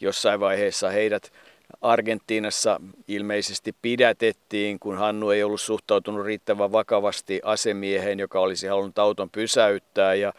jossain 0.00 0.40
vaiheessa 0.40 0.90
heidät 0.90 1.32
Argentiinassa 1.80 2.80
ilmeisesti 3.08 3.74
pidätettiin, 3.82 4.78
kun 4.78 4.96
Hannu 4.96 5.30
ei 5.30 5.42
ollut 5.42 5.60
suhtautunut 5.60 6.26
riittävän 6.26 6.72
vakavasti 6.72 7.40
asemieheen, 7.44 8.18
joka 8.18 8.40
olisi 8.40 8.66
halunnut 8.66 8.98
auton 8.98 9.30
pysäyttää. 9.30 10.14
Ja 10.14 10.32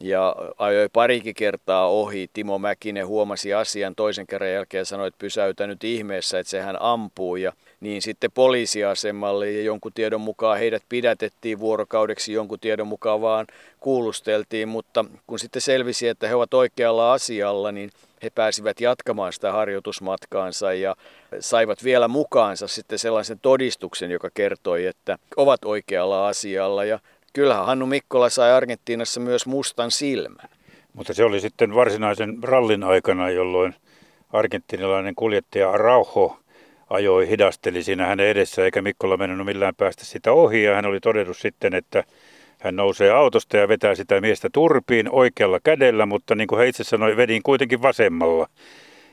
ja 0.00 0.36
ajoi 0.58 0.88
parikin 0.92 1.34
kertaa 1.34 1.88
ohi. 1.88 2.30
Timo 2.32 2.58
Mäkinen 2.58 3.06
huomasi 3.06 3.54
asian 3.54 3.94
toisen 3.94 4.26
kerran 4.26 4.52
jälkeen 4.52 4.80
ja 4.80 4.84
sanoi, 4.84 5.08
että 5.08 5.18
pysäytä 5.18 5.66
nyt 5.66 5.84
ihmeessä, 5.84 6.38
että 6.38 6.50
sehän 6.50 6.76
ampuu. 6.80 7.36
Ja 7.36 7.52
niin 7.80 8.02
sitten 8.02 8.32
poliisiasemalle 8.32 9.50
ja 9.50 9.62
jonkun 9.62 9.92
tiedon 9.92 10.20
mukaan 10.20 10.58
heidät 10.58 10.82
pidätettiin 10.88 11.58
vuorokaudeksi, 11.58 12.32
jonkun 12.32 12.60
tiedon 12.60 12.86
mukaan 12.86 13.20
vaan 13.20 13.46
kuulusteltiin, 13.80 14.68
mutta 14.68 15.04
kun 15.26 15.38
sitten 15.38 15.62
selvisi, 15.62 16.08
että 16.08 16.28
he 16.28 16.34
ovat 16.34 16.54
oikealla 16.54 17.12
asialla, 17.12 17.72
niin 17.72 17.90
he 18.22 18.30
pääsivät 18.30 18.80
jatkamaan 18.80 19.32
sitä 19.32 19.52
harjoitusmatkaansa 19.52 20.72
ja 20.72 20.96
saivat 21.40 21.84
vielä 21.84 22.08
mukaansa 22.08 22.68
sitten 22.68 22.98
sellaisen 22.98 23.38
todistuksen, 23.42 24.10
joka 24.10 24.30
kertoi, 24.34 24.86
että 24.86 25.18
ovat 25.36 25.64
oikealla 25.64 26.28
asialla. 26.28 26.84
Ja 26.84 26.98
kyllähän 27.36 27.66
Hannu 27.66 27.86
Mikkola 27.86 28.30
sai 28.30 28.52
Argentiinassa 28.52 29.20
myös 29.20 29.46
mustan 29.46 29.90
silmän. 29.90 30.48
Mutta 30.92 31.14
se 31.14 31.24
oli 31.24 31.40
sitten 31.40 31.74
varsinaisen 31.74 32.38
rallin 32.42 32.84
aikana, 32.84 33.30
jolloin 33.30 33.74
argentinilainen 34.32 35.14
kuljettaja 35.14 35.70
Araujo 35.70 36.38
ajoi, 36.90 37.28
hidasteli 37.28 37.82
siinä 37.82 38.06
hänen 38.06 38.26
edessä, 38.26 38.64
eikä 38.64 38.82
Mikkola 38.82 39.16
mennyt 39.16 39.46
millään 39.46 39.74
päästä 39.74 40.04
sitä 40.04 40.32
ohi. 40.32 40.62
Ja 40.62 40.74
hän 40.74 40.86
oli 40.86 41.00
todennut 41.00 41.36
sitten, 41.36 41.74
että 41.74 42.04
hän 42.60 42.76
nousee 42.76 43.10
autosta 43.10 43.56
ja 43.56 43.68
vetää 43.68 43.94
sitä 43.94 44.20
miestä 44.20 44.48
turpiin 44.52 45.10
oikealla 45.10 45.60
kädellä, 45.64 46.06
mutta 46.06 46.34
niin 46.34 46.46
kuin 46.46 46.58
hän 46.58 46.68
itse 46.68 46.84
sanoi, 46.84 47.16
vedin 47.16 47.42
kuitenkin 47.42 47.82
vasemmalla. 47.82 48.48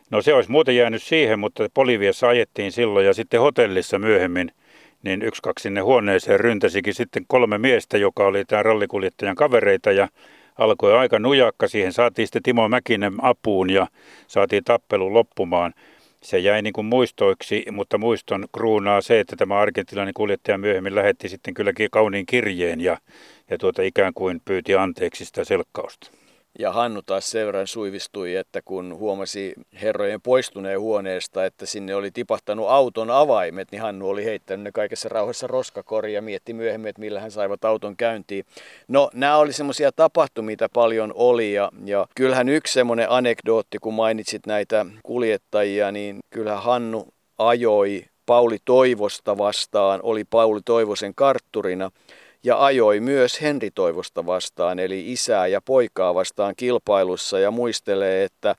No 0.09 0.21
se 0.21 0.33
olisi 0.33 0.51
muuten 0.51 0.75
jäänyt 0.75 1.03
siihen, 1.03 1.39
mutta 1.39 1.67
Poliviassa 1.73 2.27
ajettiin 2.27 2.71
silloin 2.71 3.05
ja 3.05 3.13
sitten 3.13 3.41
hotellissa 3.41 3.99
myöhemmin– 3.99 4.51
niin 5.03 5.21
yksi 5.21 5.41
kaksi 5.41 5.63
sinne 5.63 5.81
huoneeseen 5.81 6.39
ryntäsikin 6.39 6.93
sitten 6.93 7.25
kolme 7.27 7.57
miestä, 7.57 7.97
joka 7.97 8.25
oli 8.25 8.45
tämän 8.45 8.65
rallikuljettajan 8.65 9.35
kavereita 9.35 9.91
ja 9.91 10.07
alkoi 10.57 10.97
aika 10.97 11.19
nujakka. 11.19 11.67
Siihen 11.67 11.93
saatiin 11.93 12.27
sitten 12.27 12.43
Timo 12.43 12.69
Mäkinen 12.69 13.13
apuun 13.21 13.69
ja 13.69 13.87
saatiin 14.27 14.63
tappelu 14.63 15.13
loppumaan. 15.13 15.73
se 16.23 16.39
jäi 16.39 16.61
niin 16.61 16.73
kuin 16.73 16.85
muistoiksi, 16.85 17.65
mutta 17.71 17.97
muiston 17.97 18.45
kruunaa 18.51 19.01
se, 19.01 19.19
että 19.19 19.35
tämä 19.35 19.59
argentilainen 19.59 20.13
kuljettaja 20.13 20.57
myöhemmin 20.57 20.95
lähetti 20.95 21.29
sitten 21.29 21.53
kylläkin 21.53 21.89
kauniin 21.91 22.25
kirjeen 22.25 22.81
ja, 22.81 22.97
ja 23.49 23.57
tuota 23.57 23.81
ikään 23.81 24.13
kuin 24.13 24.41
pyyti 24.45 24.75
anteeksi 24.75 25.25
sitä 25.25 25.43
selkkausta. 25.43 26.22
Ja 26.59 26.71
Hannu 26.71 27.01
taas 27.01 27.31
sen 27.31 27.45
verran 27.45 27.67
suivistui, 27.67 28.35
että 28.35 28.61
kun 28.61 28.95
huomasi 28.97 29.53
herrojen 29.81 30.21
poistuneen 30.21 30.79
huoneesta, 30.79 31.45
että 31.45 31.65
sinne 31.65 31.95
oli 31.95 32.11
tipahtanut 32.11 32.69
auton 32.69 33.09
avaimet, 33.09 33.71
niin 33.71 33.81
Hannu 33.81 34.09
oli 34.09 34.25
heittänyt 34.25 34.63
ne 34.63 34.71
kaikessa 34.71 35.09
rauhassa 35.09 35.47
roskakoriin 35.47 36.15
ja 36.15 36.21
mietti 36.21 36.53
myöhemmin, 36.53 36.89
että 36.89 36.99
millä 36.99 37.19
hän 37.19 37.31
saivat 37.31 37.65
auton 37.65 37.97
käyntiin. 37.97 38.45
No, 38.87 39.09
nämä 39.13 39.37
oli 39.37 39.53
semmoisia 39.53 39.91
tapahtumia, 39.91 40.53
mitä 40.53 40.69
paljon 40.69 41.11
oli 41.15 41.53
ja, 41.53 41.71
ja 41.85 42.07
kyllähän 42.15 42.49
yksi 42.49 42.73
semmoinen 42.73 43.09
anekdootti, 43.09 43.79
kun 43.79 43.93
mainitsit 43.93 44.45
näitä 44.47 44.85
kuljettajia, 45.03 45.91
niin 45.91 46.19
kyllähän 46.29 46.63
Hannu 46.63 47.07
ajoi 47.37 48.05
Pauli 48.25 48.57
Toivosta 48.65 49.37
vastaan, 49.37 49.99
oli 50.03 50.23
Pauli 50.23 50.61
Toivosen 50.65 51.15
kartturina– 51.15 51.91
ja 52.43 52.65
ajoi 52.65 52.99
myös 52.99 53.41
Henri 53.41 53.71
Toivosta 53.71 54.25
vastaan, 54.25 54.79
eli 54.79 55.11
isää 55.11 55.47
ja 55.47 55.61
poikaa 55.61 56.15
vastaan 56.15 56.53
kilpailussa 56.55 57.39
ja 57.39 57.51
muistelee, 57.51 58.23
että, 58.23 58.55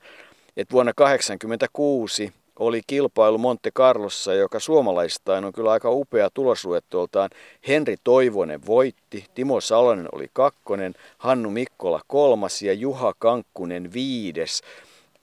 että 0.57 0.71
vuonna 0.71 0.93
1986 0.95 2.33
oli 2.59 2.81
kilpailu 2.87 3.37
Monte 3.37 3.71
Carlossa, 3.71 4.33
joka 4.33 4.59
suomalaistain 4.59 5.45
on 5.45 5.53
kyllä 5.53 5.71
aika 5.71 5.91
upea 5.91 6.29
tulosluettoltaan. 6.33 7.29
Henri 7.67 7.95
Toivonen 8.03 8.65
voitti, 8.65 9.25
Timo 9.35 9.61
Salonen 9.61 10.07
oli 10.11 10.27
kakkonen, 10.33 10.93
Hannu 11.17 11.49
Mikkola 11.49 12.01
kolmas 12.07 12.61
ja 12.61 12.73
Juha 12.73 13.13
Kankkunen 13.19 13.93
viides. 13.93 14.61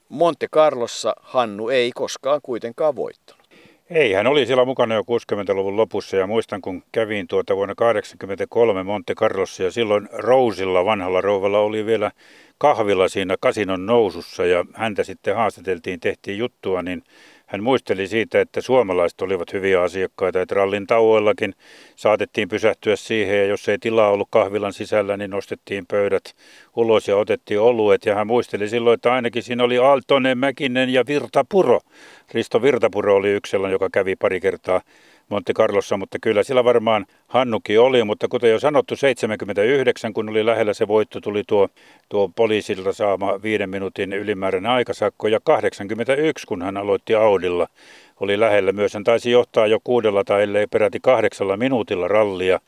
Monte 0.09 0.47
Carlossa 0.47 1.13
Hannu 1.21 1.69
ei 1.69 1.91
koskaan 1.95 2.39
kuitenkaan 2.43 2.95
voittanut. 2.95 3.42
Ei, 3.89 4.13
hän 4.13 4.27
oli 4.27 4.45
siellä 4.45 4.65
mukana 4.65 4.95
jo 4.95 5.01
60-luvun 5.01 5.77
lopussa 5.77 6.17
ja 6.17 6.27
muistan 6.27 6.61
kun 6.61 6.83
kävin 6.91 7.27
tuota 7.27 7.55
vuonna 7.55 7.75
1983 7.75 8.83
Monte 8.83 9.15
Carlossa 9.15 9.63
ja 9.63 9.71
silloin 9.71 10.09
Rousilla, 10.11 10.85
vanhalla 10.85 11.21
rouvalla, 11.21 11.59
oli 11.59 11.85
vielä 11.85 12.11
kahvilla 12.57 13.07
siinä 13.07 13.35
kasinon 13.39 13.85
nousussa 13.85 14.45
ja 14.45 14.65
häntä 14.73 15.03
sitten 15.03 15.35
haastateltiin, 15.35 15.99
tehtiin 15.99 16.37
juttua, 16.37 16.81
niin 16.81 17.03
hän 17.53 17.63
muisteli 17.63 18.07
siitä, 18.07 18.41
että 18.41 18.61
suomalaiset 18.61 19.21
olivat 19.21 19.53
hyviä 19.53 19.81
asiakkaita, 19.81 20.41
että 20.41 20.55
rallin 20.55 20.87
tauoillakin 20.87 21.55
saatettiin 21.95 22.49
pysähtyä 22.49 22.95
siihen 22.95 23.37
ja 23.37 23.45
jos 23.45 23.69
ei 23.69 23.77
tilaa 23.77 24.09
ollut 24.09 24.27
kahvilan 24.31 24.73
sisällä, 24.73 25.17
niin 25.17 25.31
nostettiin 25.31 25.85
pöydät 25.87 26.35
ulos 26.75 27.07
ja 27.07 27.17
otettiin 27.17 27.59
oluet. 27.59 28.05
Ja 28.05 28.15
hän 28.15 28.27
muisteli 28.27 28.69
silloin, 28.69 28.93
että 28.93 29.13
ainakin 29.13 29.43
siinä 29.43 29.63
oli 29.63 29.77
Aaltonen, 29.77 30.37
Mäkinen 30.37 30.89
ja 30.89 31.03
Virtapuro. 31.07 31.79
Risto 32.31 32.61
Virtapuro 32.61 33.15
oli 33.15 33.29
yksi 33.29 33.51
sellainen, 33.51 33.75
joka 33.75 33.89
kävi 33.91 34.15
pari 34.15 34.39
kertaa 34.39 34.81
Monte 35.29 35.53
Carlossa, 35.53 35.97
mutta 35.97 36.17
kyllä 36.21 36.43
sillä 36.43 36.63
varmaan 36.63 37.05
Hannukin 37.27 37.79
oli, 37.79 38.03
mutta 38.03 38.27
kuten 38.27 38.51
jo 38.51 38.59
sanottu, 38.59 38.95
79, 38.95 40.13
kun 40.13 40.29
oli 40.29 40.45
lähellä 40.45 40.73
se 40.73 40.87
voitto, 40.87 41.21
tuli 41.21 41.43
tuo, 41.47 41.69
tuo 42.09 42.31
poliisilta 42.35 42.93
saama 42.93 43.41
viiden 43.43 43.69
minuutin 43.69 44.13
ylimääräinen 44.13 44.71
aikasakko, 44.71 45.27
ja 45.27 45.39
81, 45.43 46.47
kun 46.47 46.61
hän 46.61 46.77
aloitti 46.77 47.15
Audilla, 47.15 47.67
oli 48.19 48.39
lähellä 48.39 48.71
myös. 48.71 48.93
Hän 48.93 49.03
taisi 49.03 49.31
johtaa 49.31 49.67
jo 49.67 49.79
kuudella 49.83 50.23
tai 50.23 50.43
ellei 50.43 50.67
peräti 50.67 50.99
kahdeksalla 51.01 51.57
minuutilla 51.57 52.07
rallia, 52.07 52.59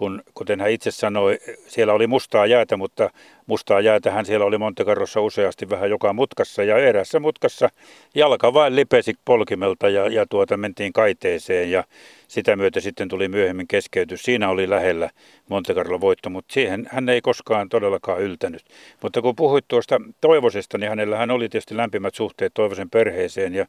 kun 0.00 0.22
kuten 0.34 0.60
hän 0.60 0.70
itse 0.70 0.90
sanoi, 0.90 1.38
siellä 1.66 1.92
oli 1.92 2.06
mustaa 2.06 2.46
jäätä, 2.46 2.76
mutta 2.76 3.10
mustaa 3.46 3.80
jäätähän 3.80 4.26
siellä 4.26 4.46
oli 4.46 4.58
Montecarrossa 4.58 5.20
useasti 5.20 5.70
vähän 5.70 5.90
joka 5.90 6.12
mutkassa 6.12 6.64
ja 6.64 6.78
erässä 6.78 7.20
mutkassa 7.20 7.68
jalka 8.14 8.54
vain 8.54 8.76
lipesi 8.76 9.14
polkimelta 9.24 9.88
ja, 9.88 10.08
ja 10.08 10.26
tuota 10.26 10.56
mentiin 10.56 10.92
kaiteeseen 10.92 11.70
ja 11.70 11.84
sitä 12.28 12.56
myötä 12.56 12.80
sitten 12.80 13.08
tuli 13.08 13.28
myöhemmin 13.28 13.68
keskeytys. 13.68 14.22
Siinä 14.22 14.48
oli 14.48 14.70
lähellä 14.70 15.10
Monte 15.48 15.74
Carlo 15.74 16.00
voitto, 16.00 16.30
mutta 16.30 16.52
siihen 16.52 16.88
hän 16.90 17.08
ei 17.08 17.20
koskaan 17.20 17.68
todellakaan 17.68 18.20
yltänyt. 18.20 18.64
Mutta 19.02 19.22
kun 19.22 19.36
puhuit 19.36 19.64
tuosta 19.68 20.00
Toivosesta, 20.20 20.78
niin 20.78 20.90
hänellä 20.90 21.16
hän 21.16 21.30
oli 21.30 21.48
tietysti 21.48 21.76
lämpimät 21.76 22.14
suhteet 22.14 22.54
Toivosen 22.54 22.90
perheeseen 22.90 23.54
ja 23.54 23.66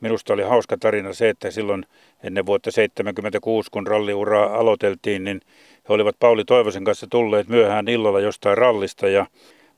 minusta 0.00 0.32
oli 0.32 0.42
hauska 0.42 0.76
tarina 0.76 1.12
se, 1.12 1.28
että 1.28 1.50
silloin 1.50 1.86
ennen 2.22 2.46
vuotta 2.46 2.70
1976, 2.70 3.70
kun 3.70 3.86
ralliuraa 3.86 4.54
aloiteltiin, 4.54 5.24
niin 5.24 5.40
he 5.88 5.94
olivat 5.94 6.16
Pauli 6.20 6.44
Toivosen 6.44 6.84
kanssa 6.84 7.06
tulleet 7.10 7.48
myöhään 7.48 7.88
illalla 7.88 8.20
jostain 8.20 8.58
rallista 8.58 9.08
ja 9.08 9.26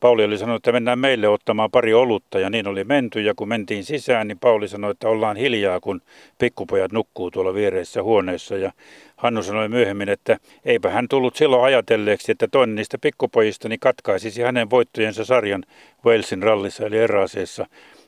Pauli 0.01 0.25
oli 0.25 0.39
sanonut, 0.39 0.61
että 0.61 0.73
mennään 0.73 0.99
meille 0.99 1.29
ottamaan 1.29 1.71
pari 1.71 1.95
olutta 1.95 2.39
ja 2.39 2.51
niin 2.51 2.67
oli 2.67 2.85
menty 2.85 3.21
ja 3.21 3.35
kun 3.37 3.49
mentiin 3.49 3.85
sisään, 3.85 4.29
niin 4.29 4.39
Pauli 4.39 4.69
sanoi, 4.69 4.91
että 4.91 5.09
ollaan 5.09 5.37
hiljaa, 5.37 5.81
kun 5.81 6.01
pikkupojat 6.39 6.93
nukkuu 6.93 7.31
tuolla 7.31 7.55
viereisessä 7.55 8.03
huoneessa. 8.03 8.57
Ja 8.57 8.73
Hannu 9.17 9.43
sanoi 9.43 9.69
myöhemmin, 9.69 10.09
että 10.09 10.37
eipä 10.65 10.91
hän 10.91 11.09
tullut 11.09 11.37
silloin 11.37 11.65
ajatelleeksi, 11.65 12.33
että 12.33 12.49
toinen 12.49 12.75
niistä 12.75 12.99
pikkupojista 12.99 13.69
niin 13.69 13.81
katkaisisi 13.81 14.43
hänen 14.43 14.71
voittojensa 14.71 15.25
sarjan 15.25 15.65
Walesin 16.05 16.43
rallissa 16.43 16.87
eli 16.87 16.99
eräaseessa. 16.99 17.67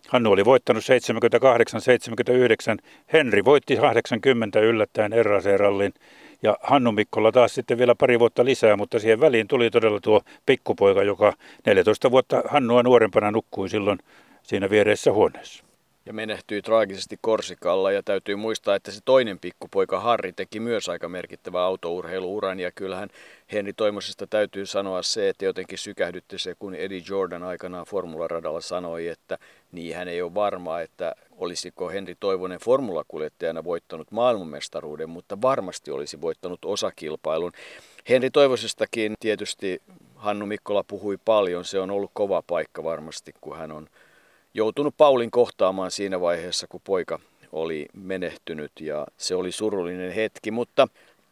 Hannu 0.08 0.32
oli 0.32 0.44
voittanut 0.44 0.84
78-79, 2.80 2.84
Henri 3.12 3.44
voitti 3.44 3.76
80 3.76 4.60
yllättäen 4.60 5.12
eräaseen 5.12 5.60
rallin 5.60 5.92
ja 6.46 6.56
Hannu 6.62 6.92
Mikkola 6.92 7.32
taas 7.32 7.54
sitten 7.54 7.78
vielä 7.78 7.94
pari 7.94 8.18
vuotta 8.18 8.44
lisää, 8.44 8.76
mutta 8.76 8.98
siihen 8.98 9.20
väliin 9.20 9.48
tuli 9.48 9.70
todella 9.70 10.00
tuo 10.00 10.20
pikkupoika, 10.46 11.02
joka 11.02 11.32
14 11.66 12.10
vuotta 12.10 12.42
Hannua 12.48 12.82
nuorempana 12.82 13.30
nukkui 13.30 13.68
silloin 13.68 13.98
siinä 14.42 14.70
viereessä 14.70 15.12
huoneessa. 15.12 15.65
Ja 16.06 16.12
menehtyi 16.12 16.62
traagisesti 16.62 17.18
Korsikalla. 17.20 17.92
Ja 17.92 18.02
täytyy 18.02 18.36
muistaa, 18.36 18.74
että 18.74 18.90
se 18.90 19.00
toinen 19.04 19.38
pikkupoika 19.38 20.00
Harri 20.00 20.32
teki 20.32 20.60
myös 20.60 20.88
aika 20.88 21.08
merkittävää 21.08 21.62
autourheiluuran. 21.62 22.60
Ja 22.60 22.70
kyllähän 22.70 23.08
Henri 23.52 23.72
Toimosesta 23.72 24.26
täytyy 24.26 24.66
sanoa 24.66 25.02
se, 25.02 25.28
että 25.28 25.44
jotenkin 25.44 25.78
sykähdytti 25.78 26.38
se, 26.38 26.54
kun 26.58 26.74
Eddie 26.74 27.02
Jordan 27.08 27.42
aikanaan 27.42 27.86
formularadalla 27.86 28.60
sanoi, 28.60 29.08
että 29.08 29.38
niin 29.72 29.96
hän 29.96 30.08
ei 30.08 30.22
ole 30.22 30.34
varma, 30.34 30.80
että 30.80 31.14
olisiko 31.36 31.88
Henri 31.88 32.14
Toivonen 32.20 32.60
formulakuljettajana 32.60 33.64
voittanut 33.64 34.10
maailmanmestaruuden, 34.10 35.10
mutta 35.10 35.42
varmasti 35.42 35.90
olisi 35.90 36.20
voittanut 36.20 36.64
osakilpailun. 36.64 37.52
Henri 38.08 38.30
Toivosestakin 38.30 39.14
tietysti 39.20 39.82
Hannu 40.14 40.46
Mikkola 40.46 40.84
puhui 40.84 41.18
paljon, 41.24 41.64
se 41.64 41.80
on 41.80 41.90
ollut 41.90 42.10
kova 42.14 42.42
paikka 42.46 42.84
varmasti, 42.84 43.32
kun 43.40 43.56
hän 43.56 43.72
on 43.72 43.88
joutunut 44.56 44.94
Paulin 44.96 45.30
kohtaamaan 45.30 45.90
siinä 45.90 46.20
vaiheessa, 46.20 46.66
kun 46.66 46.80
poika 46.84 47.18
oli 47.52 47.86
menehtynyt 47.92 48.72
ja 48.80 49.06
se 49.16 49.34
oli 49.34 49.52
surullinen 49.52 50.12
hetki, 50.12 50.50
mutta 50.50 50.88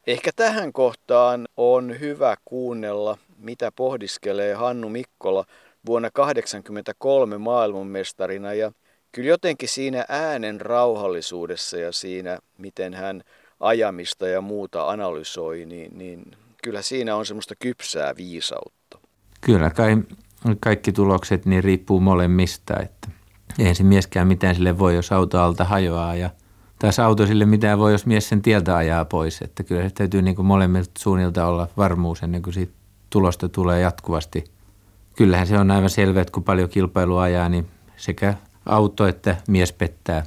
ehkä 0.07 0.31
tähän 0.37 0.73
kohtaan 0.73 1.49
on 1.57 2.01
hyvä 2.01 2.37
kuunnella, 2.45 3.19
mitä 3.39 3.73
pohdiskelee 3.73 4.55
Hannu 4.55 4.89
Mikkola 4.89 5.45
vuonna 5.87 6.11
1983 6.11 7.39
maailmanmestarina 7.39 8.55
ja 8.55 8.73
kyllä 9.13 9.29
jotenkin 9.29 9.69
siinä 9.69 10.05
äänen 10.09 10.61
rauhallisuudessa 10.61 11.77
ja 11.77 11.93
siinä, 11.93 12.39
miten 12.59 12.95
hän 12.95 13.23
ajamista 13.61 14.29
ja 14.29 14.41
muuta 14.41 14.89
analysoi, 14.91 15.65
niin, 15.67 15.99
niin 15.99 16.23
kyllä 16.63 16.83
siinä 16.83 17.17
on 17.17 17.27
semmoista 17.27 17.55
kypsää 17.59 18.17
viisautta. 18.17 18.99
Kyllä 19.41 19.71
kai 19.71 19.97
kaikki 20.61 20.93
tulokset 20.93 21.47
niin 21.47 21.65
riippuu 21.65 22.01
molemmista, 22.01 22.81
että 22.81 23.09
eihän 23.59 23.75
se 23.75 23.83
mieskään 23.83 24.29
mitään 24.29 24.55
sille 24.55 24.79
voi, 24.79 24.95
jos 24.95 25.13
auto 25.13 25.41
alta 25.41 25.65
hajoaa 25.65 26.15
ja 26.15 26.31
taas 26.79 26.99
auto 26.99 27.27
sille 27.27 27.45
mitään 27.45 27.79
voi, 27.79 27.93
jos 27.93 28.07
mies 28.07 28.29
sen 28.29 28.43
tieltä 28.43 28.77
ajaa 28.77 29.05
pois. 29.05 29.43
Että 29.43 29.63
kyllä 29.63 29.83
se 29.83 29.91
täytyy 29.91 30.23
niin 30.23 30.37
kuin 30.37 30.47
molemmilta 30.47 30.91
suunnilta 30.99 31.47
olla 31.47 31.69
varmuus 31.77 32.23
ennen 32.23 32.43
kuin 32.43 32.55
siitä 32.55 32.73
tulosta 33.11 33.49
tulee 33.49 33.81
jatkuvasti. 33.81 34.45
Kyllähän 35.17 35.47
se 35.47 35.59
on 35.59 35.71
aivan 35.71 35.91
selvä, 35.91 36.21
että 36.21 36.33
kun 36.33 36.45
paljon 36.45 36.69
kilpailua 36.69 37.23
ajaa, 37.23 37.49
niin 37.49 37.67
sekä 37.97 38.35
auto 38.67 39.07
että 39.07 39.37
mies 39.49 39.73
pettää 39.73 40.27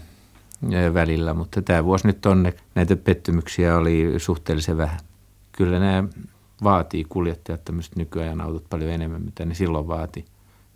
välillä, 0.94 1.34
mutta 1.34 1.62
tämä 1.62 1.86
vuosi 1.86 2.08
nyt 2.08 2.26
on, 2.26 2.52
näitä 2.76 2.96
pettymyksiä 2.96 3.78
oli 3.78 4.14
suhteellisen 4.18 4.78
vähän. 4.78 5.00
Kyllä 5.52 5.80
nämä 5.80 6.04
vaatii 6.64 7.04
kuljettajat 7.10 7.66
tämmöiset 7.66 7.96
nykyajan 7.96 8.42
autot 8.42 8.70
paljon 8.70 8.92
enemmän, 8.92 9.22
mitä 9.22 9.46
ne 9.46 9.54
silloin 9.54 9.88
vaati. 9.88 10.26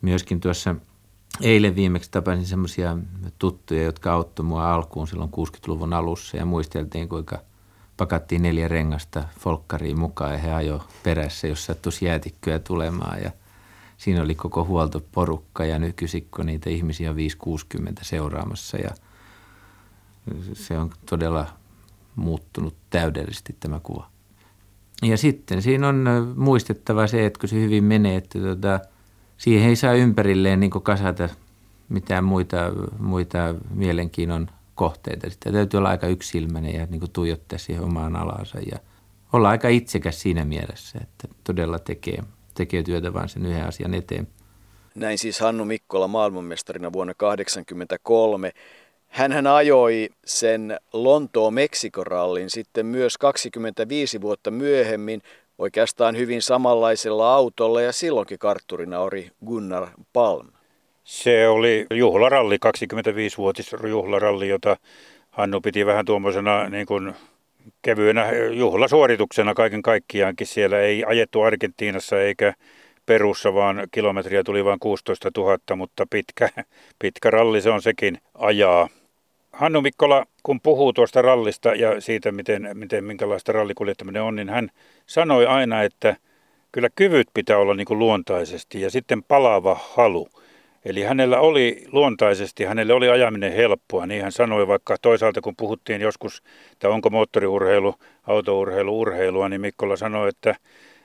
Myöskin 0.01 0.39
tuossa 0.39 0.75
eilen 1.41 1.75
viimeksi 1.75 2.11
tapasin 2.11 2.45
semmoisia 2.45 2.97
tuttuja, 3.39 3.83
jotka 3.83 4.13
auttoi 4.13 4.45
mua 4.45 4.73
alkuun 4.73 5.07
silloin 5.07 5.29
60-luvun 5.29 5.93
alussa 5.93 6.37
ja 6.37 6.45
muisteltiin, 6.45 7.09
kuinka 7.09 7.39
pakattiin 7.97 8.41
neljä 8.41 8.67
rengasta 8.67 9.23
folkkariin 9.39 9.99
mukaan 9.99 10.31
ja 10.31 10.37
he 10.37 10.53
ajo 10.53 10.83
perässä, 11.03 11.47
jos 11.47 11.65
sattuisi 11.65 12.05
jäätikköä 12.05 12.59
tulemaan 12.59 13.23
ja 13.23 13.31
siinä 13.97 14.21
oli 14.21 14.35
koko 14.35 14.65
huoltoporukka 14.65 15.65
ja 15.65 15.79
nykyisikko 15.79 16.43
niitä 16.43 16.69
ihmisiä 16.69 17.09
on 17.09 17.15
5-60 17.15 17.93
seuraamassa 18.01 18.77
ja 18.77 18.89
se 20.53 20.77
on 20.77 20.89
todella 21.05 21.47
muuttunut 22.15 22.75
täydellisesti 22.89 23.55
tämä 23.59 23.79
kuva. 23.79 24.10
Ja 25.01 25.17
sitten 25.17 25.61
siinä 25.61 25.87
on 25.87 26.33
muistettava 26.35 27.07
se, 27.07 27.25
että 27.25 27.39
kun 27.39 27.49
se 27.49 27.55
hyvin 27.55 27.83
menee, 27.83 28.15
että 28.15 28.39
tota, 28.39 28.79
siihen 29.37 29.69
ei 29.69 29.75
saa 29.75 29.93
ympärilleen 29.93 30.59
niin 30.59 30.71
kasata 30.71 31.29
mitään 31.89 32.23
muita, 32.23 32.57
muita 32.99 33.55
mielenkiinnon 33.73 34.47
kohteita. 34.75 35.29
Sitten 35.29 35.53
täytyy 35.53 35.77
olla 35.77 35.89
aika 35.89 36.07
yksilmäinen 36.07 36.73
ja 36.73 36.85
niin 36.85 37.11
tuijottaa 37.13 37.59
siihen 37.59 37.83
omaan 37.83 38.15
alansa 38.15 38.59
ja 38.59 38.79
olla 39.33 39.49
aika 39.49 39.67
itsekäs 39.67 40.21
siinä 40.21 40.45
mielessä, 40.45 40.99
että 41.01 41.27
todella 41.43 41.79
tekee, 41.79 42.23
tekee 42.53 42.83
työtä 42.83 43.13
vain 43.13 43.29
sen 43.29 43.45
yhden 43.45 43.67
asian 43.67 43.93
eteen. 43.93 44.27
Näin 44.95 45.17
siis 45.17 45.39
Hannu 45.39 45.65
Mikkola 45.65 46.07
maailmanmestarina 46.07 46.93
vuonna 46.93 47.13
1983. 47.13 48.51
Hänhän 49.11 49.47
ajoi 49.47 50.09
sen 50.25 50.77
Lontoon-Meksikorallin 50.93 52.49
sitten 52.49 52.85
myös 52.85 53.17
25 53.17 54.21
vuotta 54.21 54.51
myöhemmin 54.51 55.21
oikeastaan 55.57 56.17
hyvin 56.17 56.41
samanlaisella 56.41 57.33
autolla 57.33 57.81
ja 57.81 57.91
silloinkin 57.91 58.39
kartturina 58.39 58.99
oli 58.99 59.31
Gunnar 59.45 59.87
Palm. 60.13 60.47
Se 61.03 61.47
oli 61.47 61.85
juhlaralli, 61.93 62.55
25-vuotis 62.55 63.75
juhlaralli, 63.89 64.49
jota 64.49 64.77
Hannu 65.29 65.61
piti 65.61 65.85
vähän 65.85 66.05
tuommoisena 66.05 66.69
niin 66.69 66.85
kuin 66.85 67.13
kevyenä 67.81 68.31
juhlasuorituksena 68.51 69.53
kaiken 69.53 69.81
kaikkiaankin. 69.81 70.47
Siellä 70.47 70.79
ei 70.79 71.03
ajettu 71.07 71.41
Argentiinassa 71.41 72.21
eikä 72.21 72.53
Perussa, 73.05 73.53
vaan 73.53 73.87
kilometriä 73.91 74.43
tuli 74.43 74.65
vain 74.65 74.79
16 74.79 75.31
000, 75.37 75.57
mutta 75.75 76.05
pitkä, 76.09 76.49
pitkä 76.99 77.31
ralli 77.31 77.61
se 77.61 77.69
on 77.69 77.81
sekin 77.81 78.17
ajaa. 78.35 78.89
Hannu 79.53 79.81
Mikkola, 79.81 80.25
kun 80.43 80.61
puhuu 80.61 80.93
tuosta 80.93 81.21
rallista 81.21 81.75
ja 81.75 82.01
siitä, 82.01 82.31
miten, 82.31 82.69
miten 82.73 83.03
minkälaista 83.03 83.51
rallikuljettaminen 83.51 84.21
on, 84.21 84.35
niin 84.35 84.49
hän 84.49 84.69
sanoi 85.05 85.45
aina, 85.45 85.83
että 85.83 86.15
kyllä 86.71 86.89
kyvyt 86.95 87.27
pitää 87.33 87.57
olla 87.57 87.73
niin 87.73 87.85
kuin 87.85 87.99
luontaisesti 87.99 88.81
ja 88.81 88.89
sitten 88.89 89.23
palava 89.23 89.79
halu. 89.93 90.29
Eli 90.85 91.01
hänellä 91.03 91.39
oli 91.39 91.85
luontaisesti, 91.91 92.63
hänelle 92.63 92.93
oli 92.93 93.09
ajaminen 93.09 93.53
helppoa, 93.53 94.05
niin 94.05 94.21
hän 94.21 94.31
sanoi, 94.31 94.67
vaikka 94.67 94.97
toisaalta 95.01 95.41
kun 95.41 95.55
puhuttiin 95.55 96.01
joskus, 96.01 96.43
että 96.71 96.89
onko 96.89 97.09
moottoriurheilu, 97.09 97.95
autourheilu, 98.27 98.99
urheilua, 98.99 99.49
niin 99.49 99.61
Mikkola 99.61 99.95
sanoi, 99.95 100.29
että, 100.29 100.55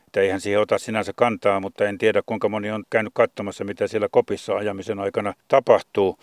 että 0.07 0.21
eihän 0.21 0.41
siihen 0.41 0.61
ota 0.61 0.79
sinänsä 0.79 1.13
kantaa, 1.17 1.61
mutta 1.61 1.85
en 1.85 1.99
tiedä 1.99 2.23
kuinka 2.27 2.49
moni 2.49 2.71
on 2.71 2.85
käynyt 2.91 3.13
katsomassa, 3.15 3.65
mitä 3.65 3.87
siellä 3.87 4.09
kopissa 4.11 4.57
ajamisen 4.57 4.99
aikana 4.99 5.35
tapahtuu. 5.49 6.19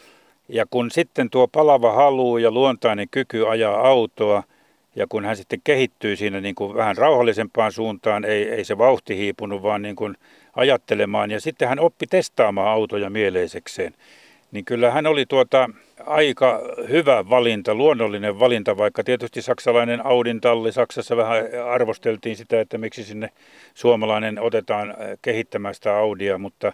Ja 0.50 0.66
kun 0.70 0.92
sitten 0.92 1.30
tuo 1.30 1.48
palava 1.48 1.94
halu 1.94 2.38
ja 2.38 2.52
luontainen 2.52 3.08
kyky 3.12 3.48
ajaa 3.48 3.88
autoa, 3.88 4.44
ja 4.96 5.08
kun 5.08 5.26
hän 5.26 5.38
sitten 5.38 5.60
kehittyy 5.64 6.16
siinä 6.16 6.42
niin 6.42 6.56
kuin 6.56 6.76
vähän 6.76 6.98
rauhallisempaan 6.98 7.72
suuntaan, 7.72 8.26
ei, 8.26 8.50
ei 8.50 8.64
se 8.64 8.78
vauhti 8.78 9.18
hiipunut, 9.18 9.64
vaan 9.64 9.82
niin 9.82 9.96
kuin 9.96 10.18
ajattelemaan. 10.56 11.32
Ja 11.32 11.42
sitten 11.42 11.70
hän 11.70 11.80
oppi 11.80 12.08
testaamaan 12.08 12.68
autoja 12.68 13.10
mieleisekseen. 13.10 13.94
Niin 14.52 14.66
kyllä 14.66 14.92
hän 14.92 15.08
oli 15.08 15.26
tuota 15.26 15.70
aika 16.06 16.62
hyvä 16.90 17.30
valinta, 17.30 17.76
luonnollinen 17.76 18.40
valinta, 18.40 18.78
vaikka 18.78 19.04
tietysti 19.04 19.42
saksalainen 19.42 20.06
Audin 20.06 20.42
talli, 20.42 20.72
Saksassa 20.72 21.18
vähän 21.18 21.44
arvosteltiin 21.66 22.36
sitä, 22.36 22.62
että 22.62 22.78
miksi 22.78 23.04
sinne 23.04 23.30
suomalainen 23.74 24.40
otetaan 24.40 24.96
kehittämään 25.22 25.76
sitä 25.76 25.98
Audia, 25.98 26.38
mutta 26.38 26.74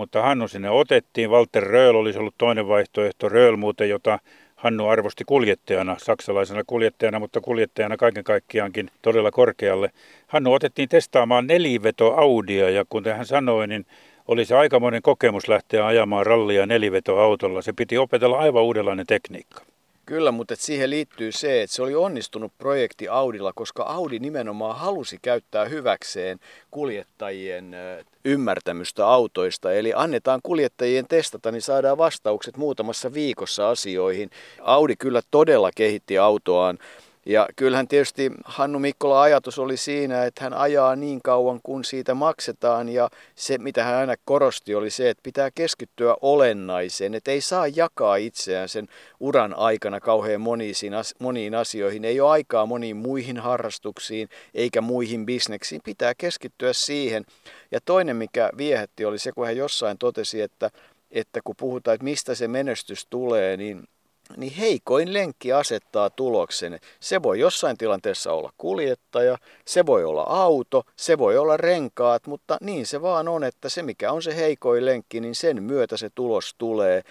mutta 0.00 0.22
Hannu 0.22 0.48
sinne 0.48 0.70
otettiin. 0.70 1.30
Walter 1.30 1.62
Röhl 1.62 1.96
olisi 1.96 2.18
ollut 2.18 2.34
toinen 2.38 2.68
vaihtoehto. 2.68 3.28
Röhl 3.28 3.56
muuten, 3.56 3.88
jota 3.88 4.18
Hannu 4.56 4.88
arvosti 4.88 5.24
kuljettajana, 5.24 5.96
saksalaisena 5.98 6.62
kuljettajana, 6.66 7.18
mutta 7.18 7.40
kuljettajana 7.40 7.96
kaiken 7.96 8.24
kaikkiaankin 8.24 8.90
todella 9.02 9.30
korkealle. 9.30 9.90
Hannu 10.26 10.52
otettiin 10.52 10.88
testaamaan 10.88 11.46
neliveto 11.46 12.14
Audia 12.16 12.70
ja 12.70 12.84
kuten 12.88 13.16
hän 13.16 13.26
sanoi, 13.26 13.66
niin 13.66 13.86
oli 14.28 14.44
se 14.44 14.56
aikamoinen 14.56 15.02
kokemus 15.02 15.48
lähteä 15.48 15.86
ajamaan 15.86 16.26
rallia 16.26 16.66
nelivetoautolla. 16.66 17.62
Se 17.62 17.72
piti 17.72 17.98
opetella 17.98 18.38
aivan 18.38 18.62
uudenlainen 18.62 19.06
tekniikka. 19.06 19.69
Kyllä, 20.10 20.30
mutta 20.30 20.56
siihen 20.56 20.90
liittyy 20.90 21.32
se, 21.32 21.62
että 21.62 21.76
se 21.76 21.82
oli 21.82 21.94
onnistunut 21.94 22.52
projekti 22.58 23.08
Audilla, 23.08 23.52
koska 23.52 23.82
Audi 23.82 24.18
nimenomaan 24.18 24.76
halusi 24.78 25.18
käyttää 25.22 25.64
hyväkseen 25.64 26.40
kuljettajien 26.70 27.76
ymmärtämystä 28.24 29.06
autoista. 29.06 29.72
Eli 29.72 29.92
annetaan 29.96 30.40
kuljettajien 30.42 31.06
testata, 31.08 31.52
niin 31.52 31.62
saadaan 31.62 31.98
vastaukset 31.98 32.56
muutamassa 32.56 33.14
viikossa 33.14 33.70
asioihin. 33.70 34.30
Audi 34.60 34.96
kyllä 34.96 35.20
todella 35.30 35.70
kehitti 35.74 36.18
autoaan 36.18 36.78
ja 37.26 37.48
kyllähän 37.56 37.88
tietysti 37.88 38.32
Hannu 38.44 38.78
Mikkola 38.78 39.22
ajatus 39.22 39.58
oli 39.58 39.76
siinä, 39.76 40.24
että 40.24 40.44
hän 40.44 40.54
ajaa 40.54 40.96
niin 40.96 41.22
kauan 41.22 41.60
kuin 41.62 41.84
siitä 41.84 42.14
maksetaan. 42.14 42.88
Ja 42.88 43.08
se 43.34 43.58
mitä 43.58 43.84
hän 43.84 43.94
aina 43.94 44.14
korosti 44.24 44.74
oli 44.74 44.90
se, 44.90 45.10
että 45.10 45.22
pitää 45.22 45.50
keskittyä 45.54 46.16
olennaiseen, 46.20 47.14
että 47.14 47.30
ei 47.30 47.40
saa 47.40 47.66
jakaa 47.66 48.16
itseään 48.16 48.68
sen 48.68 48.88
uran 49.20 49.54
aikana 49.54 50.00
kauhean 50.00 50.40
moniin, 50.40 50.74
moniin 51.18 51.54
asioihin, 51.54 52.04
ei 52.04 52.20
ole 52.20 52.30
aikaa 52.30 52.66
moniin 52.66 52.96
muihin 52.96 53.38
harrastuksiin 53.38 54.28
eikä 54.54 54.80
muihin 54.80 55.26
bisneksiin, 55.26 55.80
pitää 55.84 56.12
keskittyä 56.18 56.72
siihen. 56.72 57.24
Ja 57.70 57.80
toinen 57.84 58.16
mikä 58.16 58.50
viehätti 58.56 59.04
oli 59.04 59.18
se, 59.18 59.32
kun 59.32 59.46
hän 59.46 59.56
jossain 59.56 59.98
totesi, 59.98 60.40
että, 60.40 60.70
että 61.10 61.40
kun 61.44 61.54
puhutaan, 61.58 61.94
että 61.94 62.04
mistä 62.04 62.34
se 62.34 62.48
menestys 62.48 63.06
tulee, 63.10 63.56
niin 63.56 63.88
niin 64.36 64.52
heikoin 64.52 65.12
lenkki 65.12 65.52
asettaa 65.52 66.10
tuloksen. 66.10 66.80
Se 67.00 67.22
voi 67.22 67.40
jossain 67.40 67.76
tilanteessa 67.76 68.32
olla 68.32 68.52
kuljettaja, 68.58 69.38
se 69.66 69.86
voi 69.86 70.04
olla 70.04 70.22
auto, 70.22 70.82
se 70.96 71.18
voi 71.18 71.38
olla 71.38 71.56
renkaat, 71.56 72.26
mutta 72.26 72.58
niin 72.60 72.86
se 72.86 73.02
vaan 73.02 73.28
on, 73.28 73.44
että 73.44 73.68
se 73.68 73.82
mikä 73.82 74.12
on 74.12 74.22
se 74.22 74.36
heikoin 74.36 74.86
lenkki, 74.86 75.20
niin 75.20 75.34
sen 75.34 75.62
myötä 75.62 75.96
se 75.96 76.10
tulos 76.14 76.54
tulee. 76.58 77.02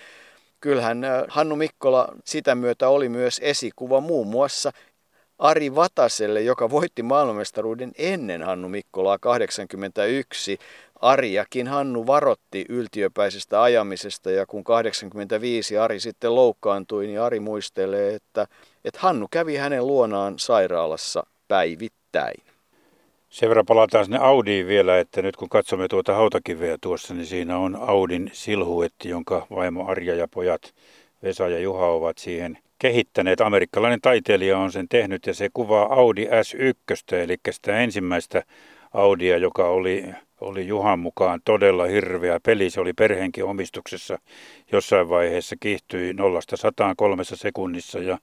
Kyllähän 0.62 1.04
äh, 1.04 1.24
Hannu 1.28 1.56
Mikkola 1.56 2.08
sitä 2.26 2.56
myötä 2.56 2.90
oli 2.90 3.10
myös 3.10 3.40
esikuva 3.44 4.02
muun 4.02 4.28
muassa 4.28 4.72
Ari 5.40 5.76
Vataselle, 5.76 6.42
joka 6.42 6.70
voitti 6.70 7.04
maailmanmestaruuden 7.04 7.92
ennen 7.98 8.44
Hannu 8.44 8.70
Mikkolaa 8.70 9.18
81. 9.18 10.58
Ariakin 11.02 11.68
Hannu 11.68 12.08
varotti 12.08 12.66
yltiöpäisestä 12.70 13.62
ajamisesta 13.62 14.32
ja 14.32 14.46
kun 14.46 14.64
85 14.64 15.78
Ari 15.78 16.00
sitten 16.00 16.36
loukkaantui, 16.36 17.08
niin 17.08 17.22
Ari 17.22 17.40
muistelee, 17.40 18.16
että, 18.16 18.48
että 18.86 19.00
Hannu 19.00 19.28
kävi 19.32 19.56
hänen 19.56 19.88
luonaan 19.88 20.40
sairaalassa 20.40 21.24
päivittäin. 21.48 22.44
Sen 23.30 23.50
verran 23.50 23.66
palataan 23.66 24.06
sinne 24.06 24.18
Audiin 24.22 24.68
vielä, 24.68 25.00
että 25.00 25.22
nyt 25.22 25.36
kun 25.36 25.50
katsomme 25.50 25.88
tuota 25.88 26.14
hautakiveä 26.14 26.78
tuossa, 26.82 27.14
niin 27.14 27.26
siinä 27.26 27.58
on 27.58 27.76
Audin 27.76 28.30
silhuetti, 28.34 29.10
jonka 29.10 29.48
vaimo 29.56 29.88
Arja 29.88 30.16
ja 30.16 30.28
pojat 30.28 30.74
Vesa 31.24 31.48
ja 31.48 31.60
Juha 31.60 31.86
ovat 31.86 32.18
siihen 32.18 32.58
kehittäneet. 32.80 33.42
Amerikkalainen 33.42 34.02
taiteilija 34.02 34.58
on 34.58 34.72
sen 34.72 34.90
tehnyt 34.90 35.28
ja 35.28 35.34
se 35.34 35.50
kuvaa 35.54 35.94
Audi 35.94 36.26
S1, 36.26 37.16
eli 37.16 37.38
sitä 37.52 37.80
ensimmäistä 37.80 38.44
Audia, 38.94 39.38
joka 39.38 39.68
oli, 39.68 40.06
oli 40.42 40.68
Juhan 40.68 41.00
mukaan 41.00 41.42
todella 41.46 41.86
hirveä 41.86 42.40
peli. 42.46 42.70
Se 42.70 42.82
oli 42.82 42.94
perheenkin 42.94 43.46
omistuksessa 43.46 44.20
jossain 44.72 45.10
vaiheessa, 45.10 45.56
kiihtyi 45.60 46.14
0 46.14 46.40
kolme 46.98 47.24
sekunnissa 47.24 48.00
ja 48.00 48.18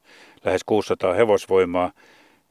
lähes 0.44 0.64
600 0.64 1.14
hevosvoimaa. 1.14 1.92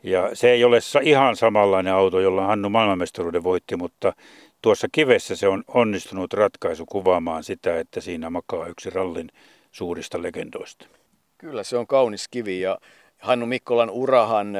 Ja 0.03 0.29
se 0.33 0.51
ei 0.51 0.63
ole 0.63 0.79
ihan 1.03 1.35
samanlainen 1.35 1.93
auto, 1.93 2.19
jolla 2.19 2.45
Hannu 2.45 2.69
maailmanmestaruuden 2.69 3.43
voitti, 3.43 3.75
mutta 3.75 4.13
tuossa 4.61 4.87
kivessä 4.91 5.35
se 5.35 5.47
on 5.47 5.63
onnistunut 5.67 6.33
ratkaisu 6.33 6.85
kuvaamaan 6.85 7.43
sitä, 7.43 7.79
että 7.79 8.01
siinä 8.01 8.29
makaa 8.29 8.67
yksi 8.67 8.89
rallin 8.89 9.29
suurista 9.71 10.21
legendoista. 10.21 10.87
Kyllä 11.37 11.63
se 11.63 11.77
on 11.77 11.87
kaunis 11.87 12.27
kivi 12.27 12.61
ja 12.61 12.77
Hannu 13.17 13.45
Mikkolan 13.45 13.89
urahan 13.89 14.53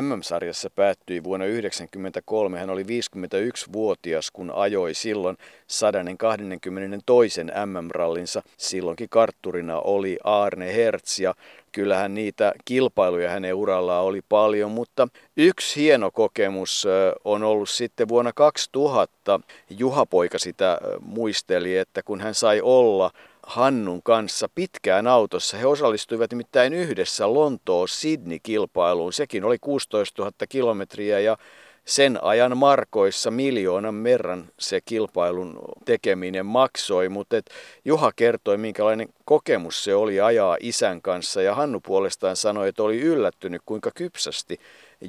MM-sarjassa 0.00 0.70
päättyi 0.70 1.24
vuonna 1.24 1.46
1993. 1.46 2.58
Hän 2.58 2.70
oli 2.70 2.82
51-vuotias, 2.82 4.30
kun 4.30 4.50
ajoi 4.54 4.94
silloin 4.94 5.36
122. 5.66 7.40
MM-rallinsa. 7.66 8.42
Silloinkin 8.56 9.08
kartturina 9.08 9.80
oli 9.80 10.18
Arne 10.24 10.74
Hertz 10.74 11.18
ja 11.18 11.34
kyllähän 11.72 12.14
niitä 12.14 12.52
kilpailuja 12.64 13.30
hänen 13.30 13.54
urallaan 13.54 14.04
oli 14.04 14.20
paljon, 14.28 14.70
mutta 14.70 15.08
yksi 15.36 15.80
hieno 15.80 16.10
kokemus 16.10 16.86
on 17.24 17.42
ollut 17.42 17.68
sitten 17.68 18.08
vuonna 18.08 18.32
2000. 18.32 19.40
Juha 19.70 20.06
Poika 20.06 20.38
sitä 20.38 20.78
muisteli, 21.00 21.76
että 21.76 22.02
kun 22.02 22.20
hän 22.20 22.34
sai 22.34 22.60
olla 22.60 23.10
Hannun 23.46 24.02
kanssa 24.02 24.48
pitkään 24.54 25.06
autossa. 25.06 25.56
He 25.56 25.66
osallistuivat 25.66 26.30
nimittäin 26.30 26.72
yhdessä 26.72 27.26
Lontoo-Sydney-kilpailuun. 27.26 29.12
Sekin 29.12 29.44
oli 29.44 29.58
16 29.60 30.22
000 30.22 30.32
kilometriä 30.48 31.20
ja 31.20 31.36
sen 31.84 32.24
ajan 32.24 32.56
markoissa 32.56 33.30
miljoonan 33.30 33.94
merran 33.94 34.44
se 34.58 34.80
kilpailun 34.80 35.58
tekeminen 35.84 36.46
maksoi, 36.46 37.08
mutta 37.08 37.36
et 37.36 37.50
Juha 37.84 38.12
kertoi, 38.16 38.56
minkälainen 38.56 39.08
kokemus 39.24 39.84
se 39.84 39.94
oli 39.94 40.20
ajaa 40.20 40.56
isän 40.60 41.02
kanssa 41.02 41.42
ja 41.42 41.54
Hannu 41.54 41.80
puolestaan 41.80 42.36
sanoi, 42.36 42.68
että 42.68 42.82
oli 42.82 43.00
yllättynyt, 43.00 43.62
kuinka 43.66 43.90
kypsästi 43.94 44.60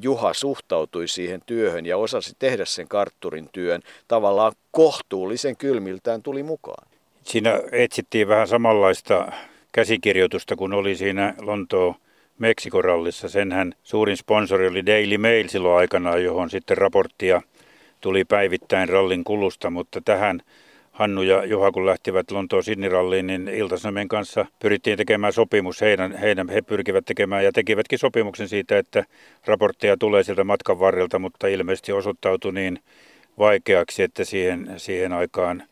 Juha 0.02 0.34
suhtautui 0.34 1.08
siihen 1.08 1.42
työhön 1.46 1.86
ja 1.86 1.98
osasi 1.98 2.34
tehdä 2.40 2.66
sen 2.66 2.88
kartturin 2.88 3.50
työn. 3.52 3.82
Tavallaan 4.08 4.54
kohtuullisen 4.72 5.58
kylmiltään 5.58 6.24
tuli 6.24 6.44
mukaan. 6.44 6.97
Siinä 7.28 7.60
etsittiin 7.72 8.28
vähän 8.28 8.48
samanlaista 8.48 9.32
käsikirjoitusta 9.72 10.56
kuin 10.56 10.74
oli 10.74 10.96
siinä 10.96 11.34
Lontoon 11.42 11.96
Meksikorallissa. 12.40 13.30
Senhän 13.30 13.74
suurin 13.84 14.18
sponsori 14.18 14.68
oli 14.68 14.86
Daily 14.86 15.18
Mail 15.18 15.48
silloin 15.48 15.78
aikanaan, 15.78 16.24
johon 16.24 16.50
sitten 16.50 16.78
raporttia 16.78 17.42
tuli 18.02 18.26
päivittäin 18.26 18.90
rallin 18.90 19.24
kulusta, 19.24 19.70
mutta 19.70 20.02
tähän 20.02 20.42
Hannu 20.92 21.22
ja 21.22 21.46
Juha, 21.46 21.72
kun 21.72 21.86
lähtivät 21.86 22.32
Lontoon 22.32 22.64
Sidney-ralliin, 22.64 23.28
niin 23.28 23.48
Iltasanomien 23.48 24.08
kanssa 24.08 24.46
pyrittiin 24.60 24.98
tekemään 24.98 25.34
sopimus. 25.34 25.82
Heidän, 25.82 26.18
heidän, 26.18 26.50
he 26.50 26.62
pyrkivät 26.62 27.06
tekemään 27.06 27.44
ja 27.44 27.52
tekivätkin 27.52 28.00
sopimuksen 28.00 28.48
siitä, 28.48 28.78
että 28.78 29.04
raportteja 29.46 29.98
tulee 29.98 30.24
sieltä 30.24 30.44
matkan 30.44 30.80
varrelta, 30.80 31.20
mutta 31.20 31.48
ilmeisesti 31.48 31.92
osoittautui 31.92 32.54
niin 32.54 32.80
vaikeaksi, 33.38 34.04
että 34.04 34.24
siihen, 34.24 34.74
siihen 34.78 35.14
aikaan 35.14 35.64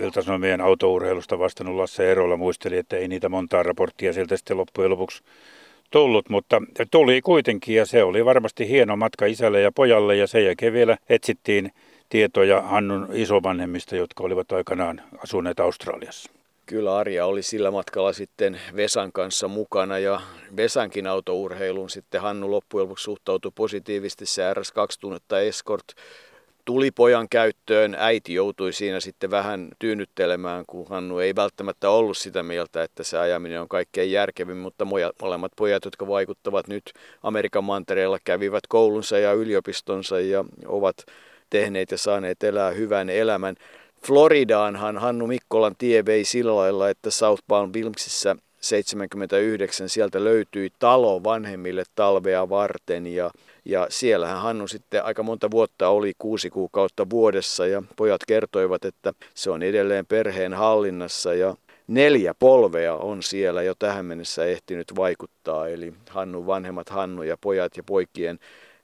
Iltasanomien 0.00 0.60
autourheilusta 0.60 1.38
vastannut 1.38 1.76
Lasse 1.76 2.10
Erola 2.10 2.36
muisteli, 2.36 2.76
että 2.76 2.96
ei 2.96 3.08
niitä 3.08 3.28
montaa 3.28 3.62
raporttia 3.62 4.12
sieltä 4.12 4.36
sitten 4.36 4.56
loppujen 4.56 4.90
lopuksi 4.90 5.22
tullut, 5.90 6.28
mutta 6.28 6.62
tuli 6.90 7.20
kuitenkin 7.20 7.74
ja 7.76 7.86
se 7.86 8.02
oli 8.02 8.24
varmasti 8.24 8.68
hieno 8.68 8.96
matka 8.96 9.26
isälle 9.26 9.60
ja 9.60 9.72
pojalle 9.72 10.16
ja 10.16 10.26
sen 10.26 10.44
jälkeen 10.44 10.72
vielä 10.72 10.96
etsittiin 11.08 11.72
tietoja 12.08 12.62
Hannun 12.62 13.08
isovanhemmista, 13.12 13.96
jotka 13.96 14.24
olivat 14.24 14.52
aikanaan 14.52 15.02
asuneet 15.24 15.60
Australiassa. 15.60 16.30
Kyllä 16.66 16.96
Arja 16.96 17.26
oli 17.26 17.42
sillä 17.42 17.70
matkalla 17.70 18.12
sitten 18.12 18.60
Vesan 18.76 19.12
kanssa 19.12 19.48
mukana 19.48 19.98
ja 19.98 20.20
Vesankin 20.56 21.06
autourheiluun 21.06 21.90
sitten 21.90 22.20
Hannu 22.20 22.50
loppujen 22.50 22.84
lopuksi 22.84 23.04
suhtautui 23.04 23.52
positiivisesti. 23.54 24.26
Se 24.26 24.42
RS2 24.52 24.96
tunnetta 25.00 25.40
Escort 25.40 25.84
tuli 26.68 26.90
pojan 26.90 27.28
käyttöön. 27.28 27.96
Äiti 27.98 28.34
joutui 28.34 28.72
siinä 28.72 29.00
sitten 29.00 29.30
vähän 29.30 29.68
tyynnyttelemään, 29.78 30.64
kun 30.66 30.86
Hannu 30.88 31.18
ei 31.18 31.36
välttämättä 31.36 31.90
ollut 31.90 32.16
sitä 32.16 32.42
mieltä, 32.42 32.82
että 32.82 33.02
se 33.02 33.18
ajaminen 33.18 33.60
on 33.60 33.68
kaikkein 33.68 34.12
järkevin, 34.12 34.56
mutta 34.56 34.84
molemmat 35.22 35.52
pojat, 35.56 35.84
jotka 35.84 36.08
vaikuttavat 36.08 36.68
nyt 36.68 36.92
Amerikan 37.22 37.64
mantereella, 37.64 38.18
kävivät 38.24 38.66
koulunsa 38.68 39.18
ja 39.18 39.32
yliopistonsa 39.32 40.20
ja 40.20 40.44
ovat 40.66 40.96
tehneet 41.50 41.90
ja 41.90 41.98
saaneet 41.98 42.42
elää 42.42 42.70
hyvän 42.70 43.10
elämän. 43.10 43.54
Floridaanhan 44.06 44.98
Hannu 44.98 45.26
Mikkolan 45.26 45.76
tie 45.78 46.04
vei 46.04 46.24
sillä 46.24 46.56
lailla, 46.56 46.90
että 46.90 47.10
South 47.10 47.42
Palm 47.48 47.72
Wilmsissä 47.72 48.36
79 48.60 49.88
sieltä 49.88 50.24
löytyi 50.24 50.70
talo 50.78 51.24
vanhemmille 51.24 51.82
talvea 51.94 52.48
varten 52.48 53.06
ja, 53.06 53.30
ja 53.68 53.86
siellähän 53.90 54.42
Hannu 54.42 54.68
sitten 54.68 55.04
aika 55.04 55.22
monta 55.22 55.50
vuotta 55.50 55.88
oli 55.88 56.12
kuusi 56.18 56.50
kuukautta 56.50 57.10
vuodessa 57.10 57.66
ja 57.66 57.82
pojat 57.96 58.20
kertoivat, 58.26 58.84
että 58.84 59.12
se 59.34 59.50
on 59.50 59.62
edelleen 59.62 60.06
perheen 60.06 60.54
hallinnassa 60.54 61.34
ja 61.34 61.54
neljä 61.86 62.34
polvea 62.34 62.94
on 62.94 63.22
siellä 63.22 63.62
jo 63.62 63.74
tähän 63.78 64.06
mennessä 64.06 64.44
ehtinyt 64.44 64.96
vaikuttaa, 64.96 65.68
eli 65.68 65.94
Hannu 66.10 66.46
vanhemmat 66.46 66.88
Hannu 66.88 67.22
ja 67.22 67.36
pojat 67.40 67.76
ja 67.76 67.82
poikien 67.82 68.38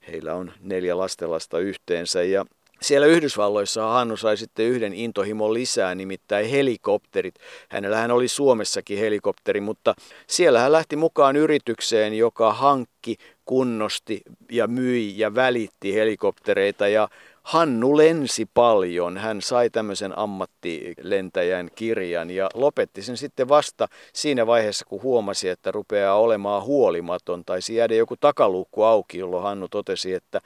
Heillä 0.09 0.35
on 0.35 0.53
neljä 0.61 0.99
lastenlasta 0.99 1.59
yhteensä 1.59 2.23
ja 2.23 2.45
siellä 2.87 3.07
Yhdysvalloissa 3.07 3.87
Hannu 3.87 4.17
sai 4.17 4.37
sitten 4.37 4.67
yhden 4.67 4.95
intohimon 4.95 5.55
lisää, 5.55 5.95
nimittäin 5.95 6.49
helikopterit. 6.49 7.35
Hänellähän 7.69 8.11
oli 8.11 8.29
Suomessakin 8.29 8.99
helikopteri, 8.99 9.61
mutta 9.61 9.95
siellä 10.27 10.61
hän 10.61 10.73
lähti 10.73 10.97
mukaan 10.97 11.37
yritykseen, 11.37 12.19
joka 12.19 12.53
hankki, 12.53 13.17
kunnosti 13.45 14.23
ja 14.51 14.67
myi 14.67 15.19
ja 15.19 15.35
välitti 15.35 15.95
helikoptereita. 15.95 16.89
Ja 16.89 17.09
Hannu 17.43 17.97
lensi 17.97 18.49
paljon. 18.55 19.19
Hän 19.19 19.43
sai 19.43 19.71
tämmöisen 19.71 20.19
ammattilentäjän 20.19 21.69
kirjan 21.75 22.31
ja 22.31 22.49
lopetti 22.55 23.03
sen 23.03 23.17
sitten 23.17 23.49
vasta 23.49 23.89
siinä 24.13 24.47
vaiheessa, 24.47 24.85
kun 24.85 25.03
huomasi, 25.03 25.49
että 25.49 25.71
rupeaa 25.71 26.19
olemaan 26.19 26.63
huolimaton. 26.63 27.45
tai 27.45 27.59
jäädä 27.71 27.95
joku 27.95 28.17
takaluukku 28.17 28.83
auki, 28.83 29.19
jolloin 29.19 29.43
Hannu 29.43 29.69
totesi, 29.69 30.15
että, 30.15 30.41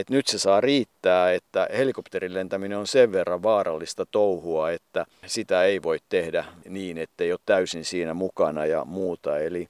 että 0.00 0.14
nyt 0.14 0.26
se 0.26 0.38
saa 0.38 0.60
riittää, 0.60 1.32
että 1.32 1.68
helikopterin 1.76 2.34
lentäminen 2.34 2.78
on 2.78 2.86
sen 2.86 3.12
verran 3.12 3.42
vaarallista 3.42 4.06
touhua, 4.06 4.70
että 4.70 5.06
sitä 5.26 5.64
ei 5.64 5.82
voi 5.82 5.98
tehdä 6.08 6.44
niin, 6.68 6.98
että 6.98 7.24
ei 7.24 7.32
ole 7.32 7.40
täysin 7.46 7.84
siinä 7.84 8.14
mukana 8.14 8.66
ja 8.66 8.84
muuta. 8.84 9.38
Eli, 9.38 9.68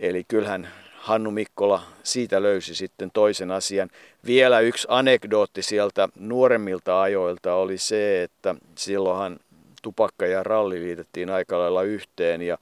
eli 0.00 0.24
kyllähän 0.28 0.68
Hannu 0.96 1.30
Mikkola 1.30 1.82
siitä 2.02 2.42
löysi 2.42 2.74
sitten 2.74 3.10
toisen 3.10 3.50
asian. 3.50 3.88
Vielä 4.26 4.60
yksi 4.60 4.86
anekdootti 4.90 5.62
sieltä 5.62 6.08
nuoremmilta 6.18 7.02
ajoilta 7.02 7.54
oli 7.54 7.78
se, 7.78 8.22
että 8.22 8.54
silloinhan 8.78 9.38
tupakka 9.82 10.26
ja 10.26 10.42
ralli 10.42 10.80
liitettiin 10.80 11.30
aika 11.30 11.58
lailla 11.58 11.82
yhteen 11.82 12.42
ja, 12.42 12.58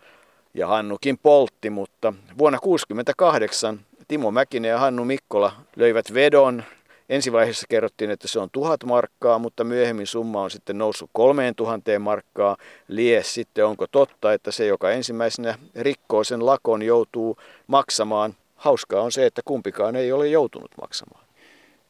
ja 0.54 0.66
Hannukin 0.66 1.18
poltti, 1.18 1.70
mutta 1.70 2.12
vuonna 2.38 2.58
1968 2.58 3.80
Timo 4.08 4.30
Mäkinen 4.30 4.68
ja 4.68 4.78
Hannu 4.78 5.04
Mikkola 5.04 5.52
löivät 5.76 6.14
vedon 6.14 6.62
Ensivaiheessa 7.12 7.66
kerrottiin, 7.68 8.10
että 8.10 8.28
se 8.28 8.40
on 8.40 8.48
tuhat 8.52 8.84
markkaa, 8.84 9.38
mutta 9.38 9.64
myöhemmin 9.64 10.06
summa 10.06 10.42
on 10.42 10.50
sitten 10.50 10.78
noussut 10.78 11.10
kolmeen 11.12 11.54
tuhanteen 11.54 12.02
markkaa. 12.02 12.56
Lies 12.88 13.34
sitten 13.34 13.66
onko 13.66 13.86
totta, 13.86 14.32
että 14.32 14.50
se, 14.50 14.66
joka 14.66 14.90
ensimmäisenä 14.90 15.58
rikkoo 15.74 16.24
sen 16.24 16.46
lakon, 16.46 16.82
joutuu 16.82 17.36
maksamaan. 17.66 18.34
Hauskaa 18.56 19.02
on 19.02 19.12
se, 19.12 19.26
että 19.26 19.42
kumpikaan 19.44 19.96
ei 19.96 20.12
ole 20.12 20.28
joutunut 20.28 20.70
maksamaan. 20.80 21.24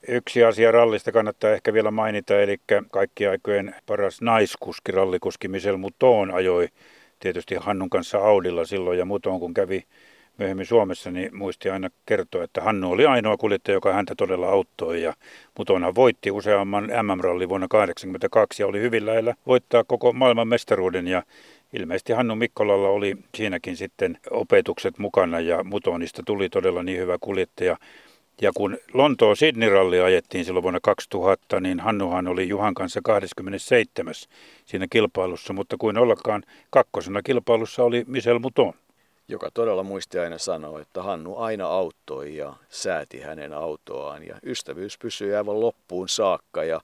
Yksi 0.09 0.45
asia 0.45 0.73
rallista 0.73 1.13
kannattaa 1.13 1.51
ehkä 1.51 1.73
vielä 1.73 1.91
mainita, 1.91 2.41
eli 2.41 2.61
kaikki 2.91 3.27
aikojen 3.27 3.75
paras 3.87 4.21
naiskuski, 4.21 4.93
rallikuski 4.93 5.49
Michel 5.49 5.77
Mouton 5.77 6.35
ajoi 6.35 6.69
tietysti 7.21 7.55
Hannun 7.55 7.91
kanssa 7.91 8.19
Audilla 8.19 8.65
silloin 8.65 8.99
ja 8.99 9.05
Mouton 9.05 9.41
kun 9.41 9.55
kävi 9.55 9.85
myöhemmin 10.43 10.67
Suomessa, 10.67 11.11
niin 11.11 11.37
muisti 11.37 11.71
aina 11.71 11.91
kertoa, 12.07 12.45
että 12.45 12.63
Hannu 12.63 12.91
oli 12.91 13.07
ainoa 13.07 13.37
kuljettaja, 13.37 13.75
joka 13.75 13.93
häntä 13.93 14.15
todella 14.15 14.49
auttoi. 14.49 15.03
Ja 15.03 15.15
Mutona 15.59 15.95
voitti 15.95 16.31
useamman 16.31 16.85
MM-ralli 16.85 17.49
vuonna 17.49 17.69
1982 17.69 18.63
ja 18.63 18.67
oli 18.67 18.81
hyvin 18.81 19.07
lähellä 19.07 19.35
voittaa 19.47 19.85
koko 19.85 20.13
maailman 20.13 20.49
mestaruuden. 20.49 21.09
Ja 21.09 21.23
ilmeisesti 21.73 22.13
Hannu 22.13 22.35
Mikkolalla 22.35 22.89
oli 22.89 23.17
siinäkin 23.35 23.77
sitten 23.77 24.19
opetukset 24.31 24.99
mukana 24.99 25.41
ja 25.41 25.65
Mutonista 25.65 26.23
tuli 26.27 26.49
todella 26.49 26.83
niin 26.83 27.01
hyvä 27.01 27.17
kuljettaja. 27.21 27.77
Ja 28.41 28.51
kun 28.55 28.79
Lontoon 28.95 29.37
Sydney-ralli 29.37 30.05
ajettiin 30.05 30.45
silloin 30.45 30.63
vuonna 30.63 30.81
2000, 30.83 31.61
niin 31.61 31.81
Hannuhan 31.81 32.29
oli 32.29 32.49
Juhan 32.49 32.75
kanssa 32.75 33.01
27. 33.05 34.15
siinä 34.65 34.87
kilpailussa, 34.91 35.53
mutta 35.53 35.77
kuin 35.79 35.99
ollakaan 35.99 36.43
kakkosena 36.71 37.23
kilpailussa 37.23 37.85
oli 37.85 38.05
Michel 38.07 38.39
Muton 38.39 38.75
joka 39.29 39.51
todella 39.55 39.83
muisti 39.83 40.19
aina 40.19 40.39
sanoa, 40.39 40.81
että 40.81 41.03
Hannu 41.03 41.37
aina 41.37 41.67
auttoi 41.67 42.37
ja 42.37 42.53
sääti 42.71 43.21
hänen 43.21 43.53
autoaan. 43.53 44.27
Ja 44.27 44.37
ystävyys 44.47 44.99
pysyi 44.99 45.35
aivan 45.35 45.61
loppuun 45.61 46.09
saakka 46.09 46.65
ja 46.65 46.81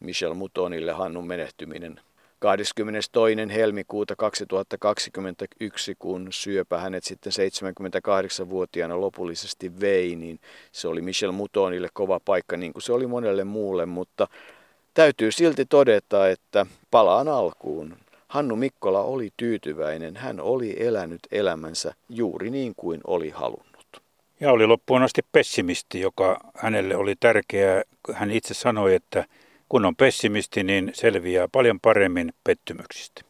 Michel 0.00 0.34
Mutonille 0.34 0.92
Hannun 0.92 1.26
menehtyminen 1.26 2.00
22. 2.38 3.10
helmikuuta 3.54 4.16
2021, 4.16 5.94
kun 5.98 6.28
syöpä 6.30 6.78
hänet 6.78 7.04
sitten 7.04 7.32
78-vuotiaana 7.32 9.00
lopullisesti 9.00 9.80
vei, 9.80 10.16
niin 10.16 10.40
se 10.72 10.88
oli 10.88 11.00
Michel 11.00 11.32
Mutonille 11.32 11.88
kova 11.92 12.20
paikka, 12.24 12.56
niin 12.56 12.72
kuin 12.72 12.82
se 12.82 12.92
oli 12.92 13.06
monelle 13.06 13.44
muulle, 13.44 13.86
mutta 13.86 14.28
täytyy 14.94 15.32
silti 15.32 15.64
todeta, 15.66 16.28
että 16.28 16.66
palaan 16.90 17.28
alkuun. 17.28 17.96
Hannu 18.28 18.56
Mikkola 18.56 19.00
oli 19.02 19.30
tyytyväinen. 19.36 20.16
Hän 20.16 20.40
oli 20.40 20.76
elänyt 20.78 21.20
elämänsä 21.32 21.94
juuri 22.08 22.50
niin 22.50 22.72
kuin 22.76 23.00
oli 23.06 23.30
halunnut. 23.30 24.02
Ja 24.40 24.52
oli 24.52 24.66
loppuun 24.66 25.02
asti 25.02 25.22
pessimisti, 25.32 26.00
joka 26.00 26.40
hänelle 26.54 26.96
oli 26.96 27.14
tärkeää. 27.20 27.82
Hän 28.12 28.30
itse 28.30 28.54
sanoi, 28.54 28.94
että 28.94 29.24
kun 29.68 29.84
on 29.84 29.96
pessimisti, 29.96 30.64
niin 30.64 30.90
selviää 30.94 31.48
paljon 31.52 31.80
paremmin 31.80 32.32
pettymyksistä. 32.44 33.22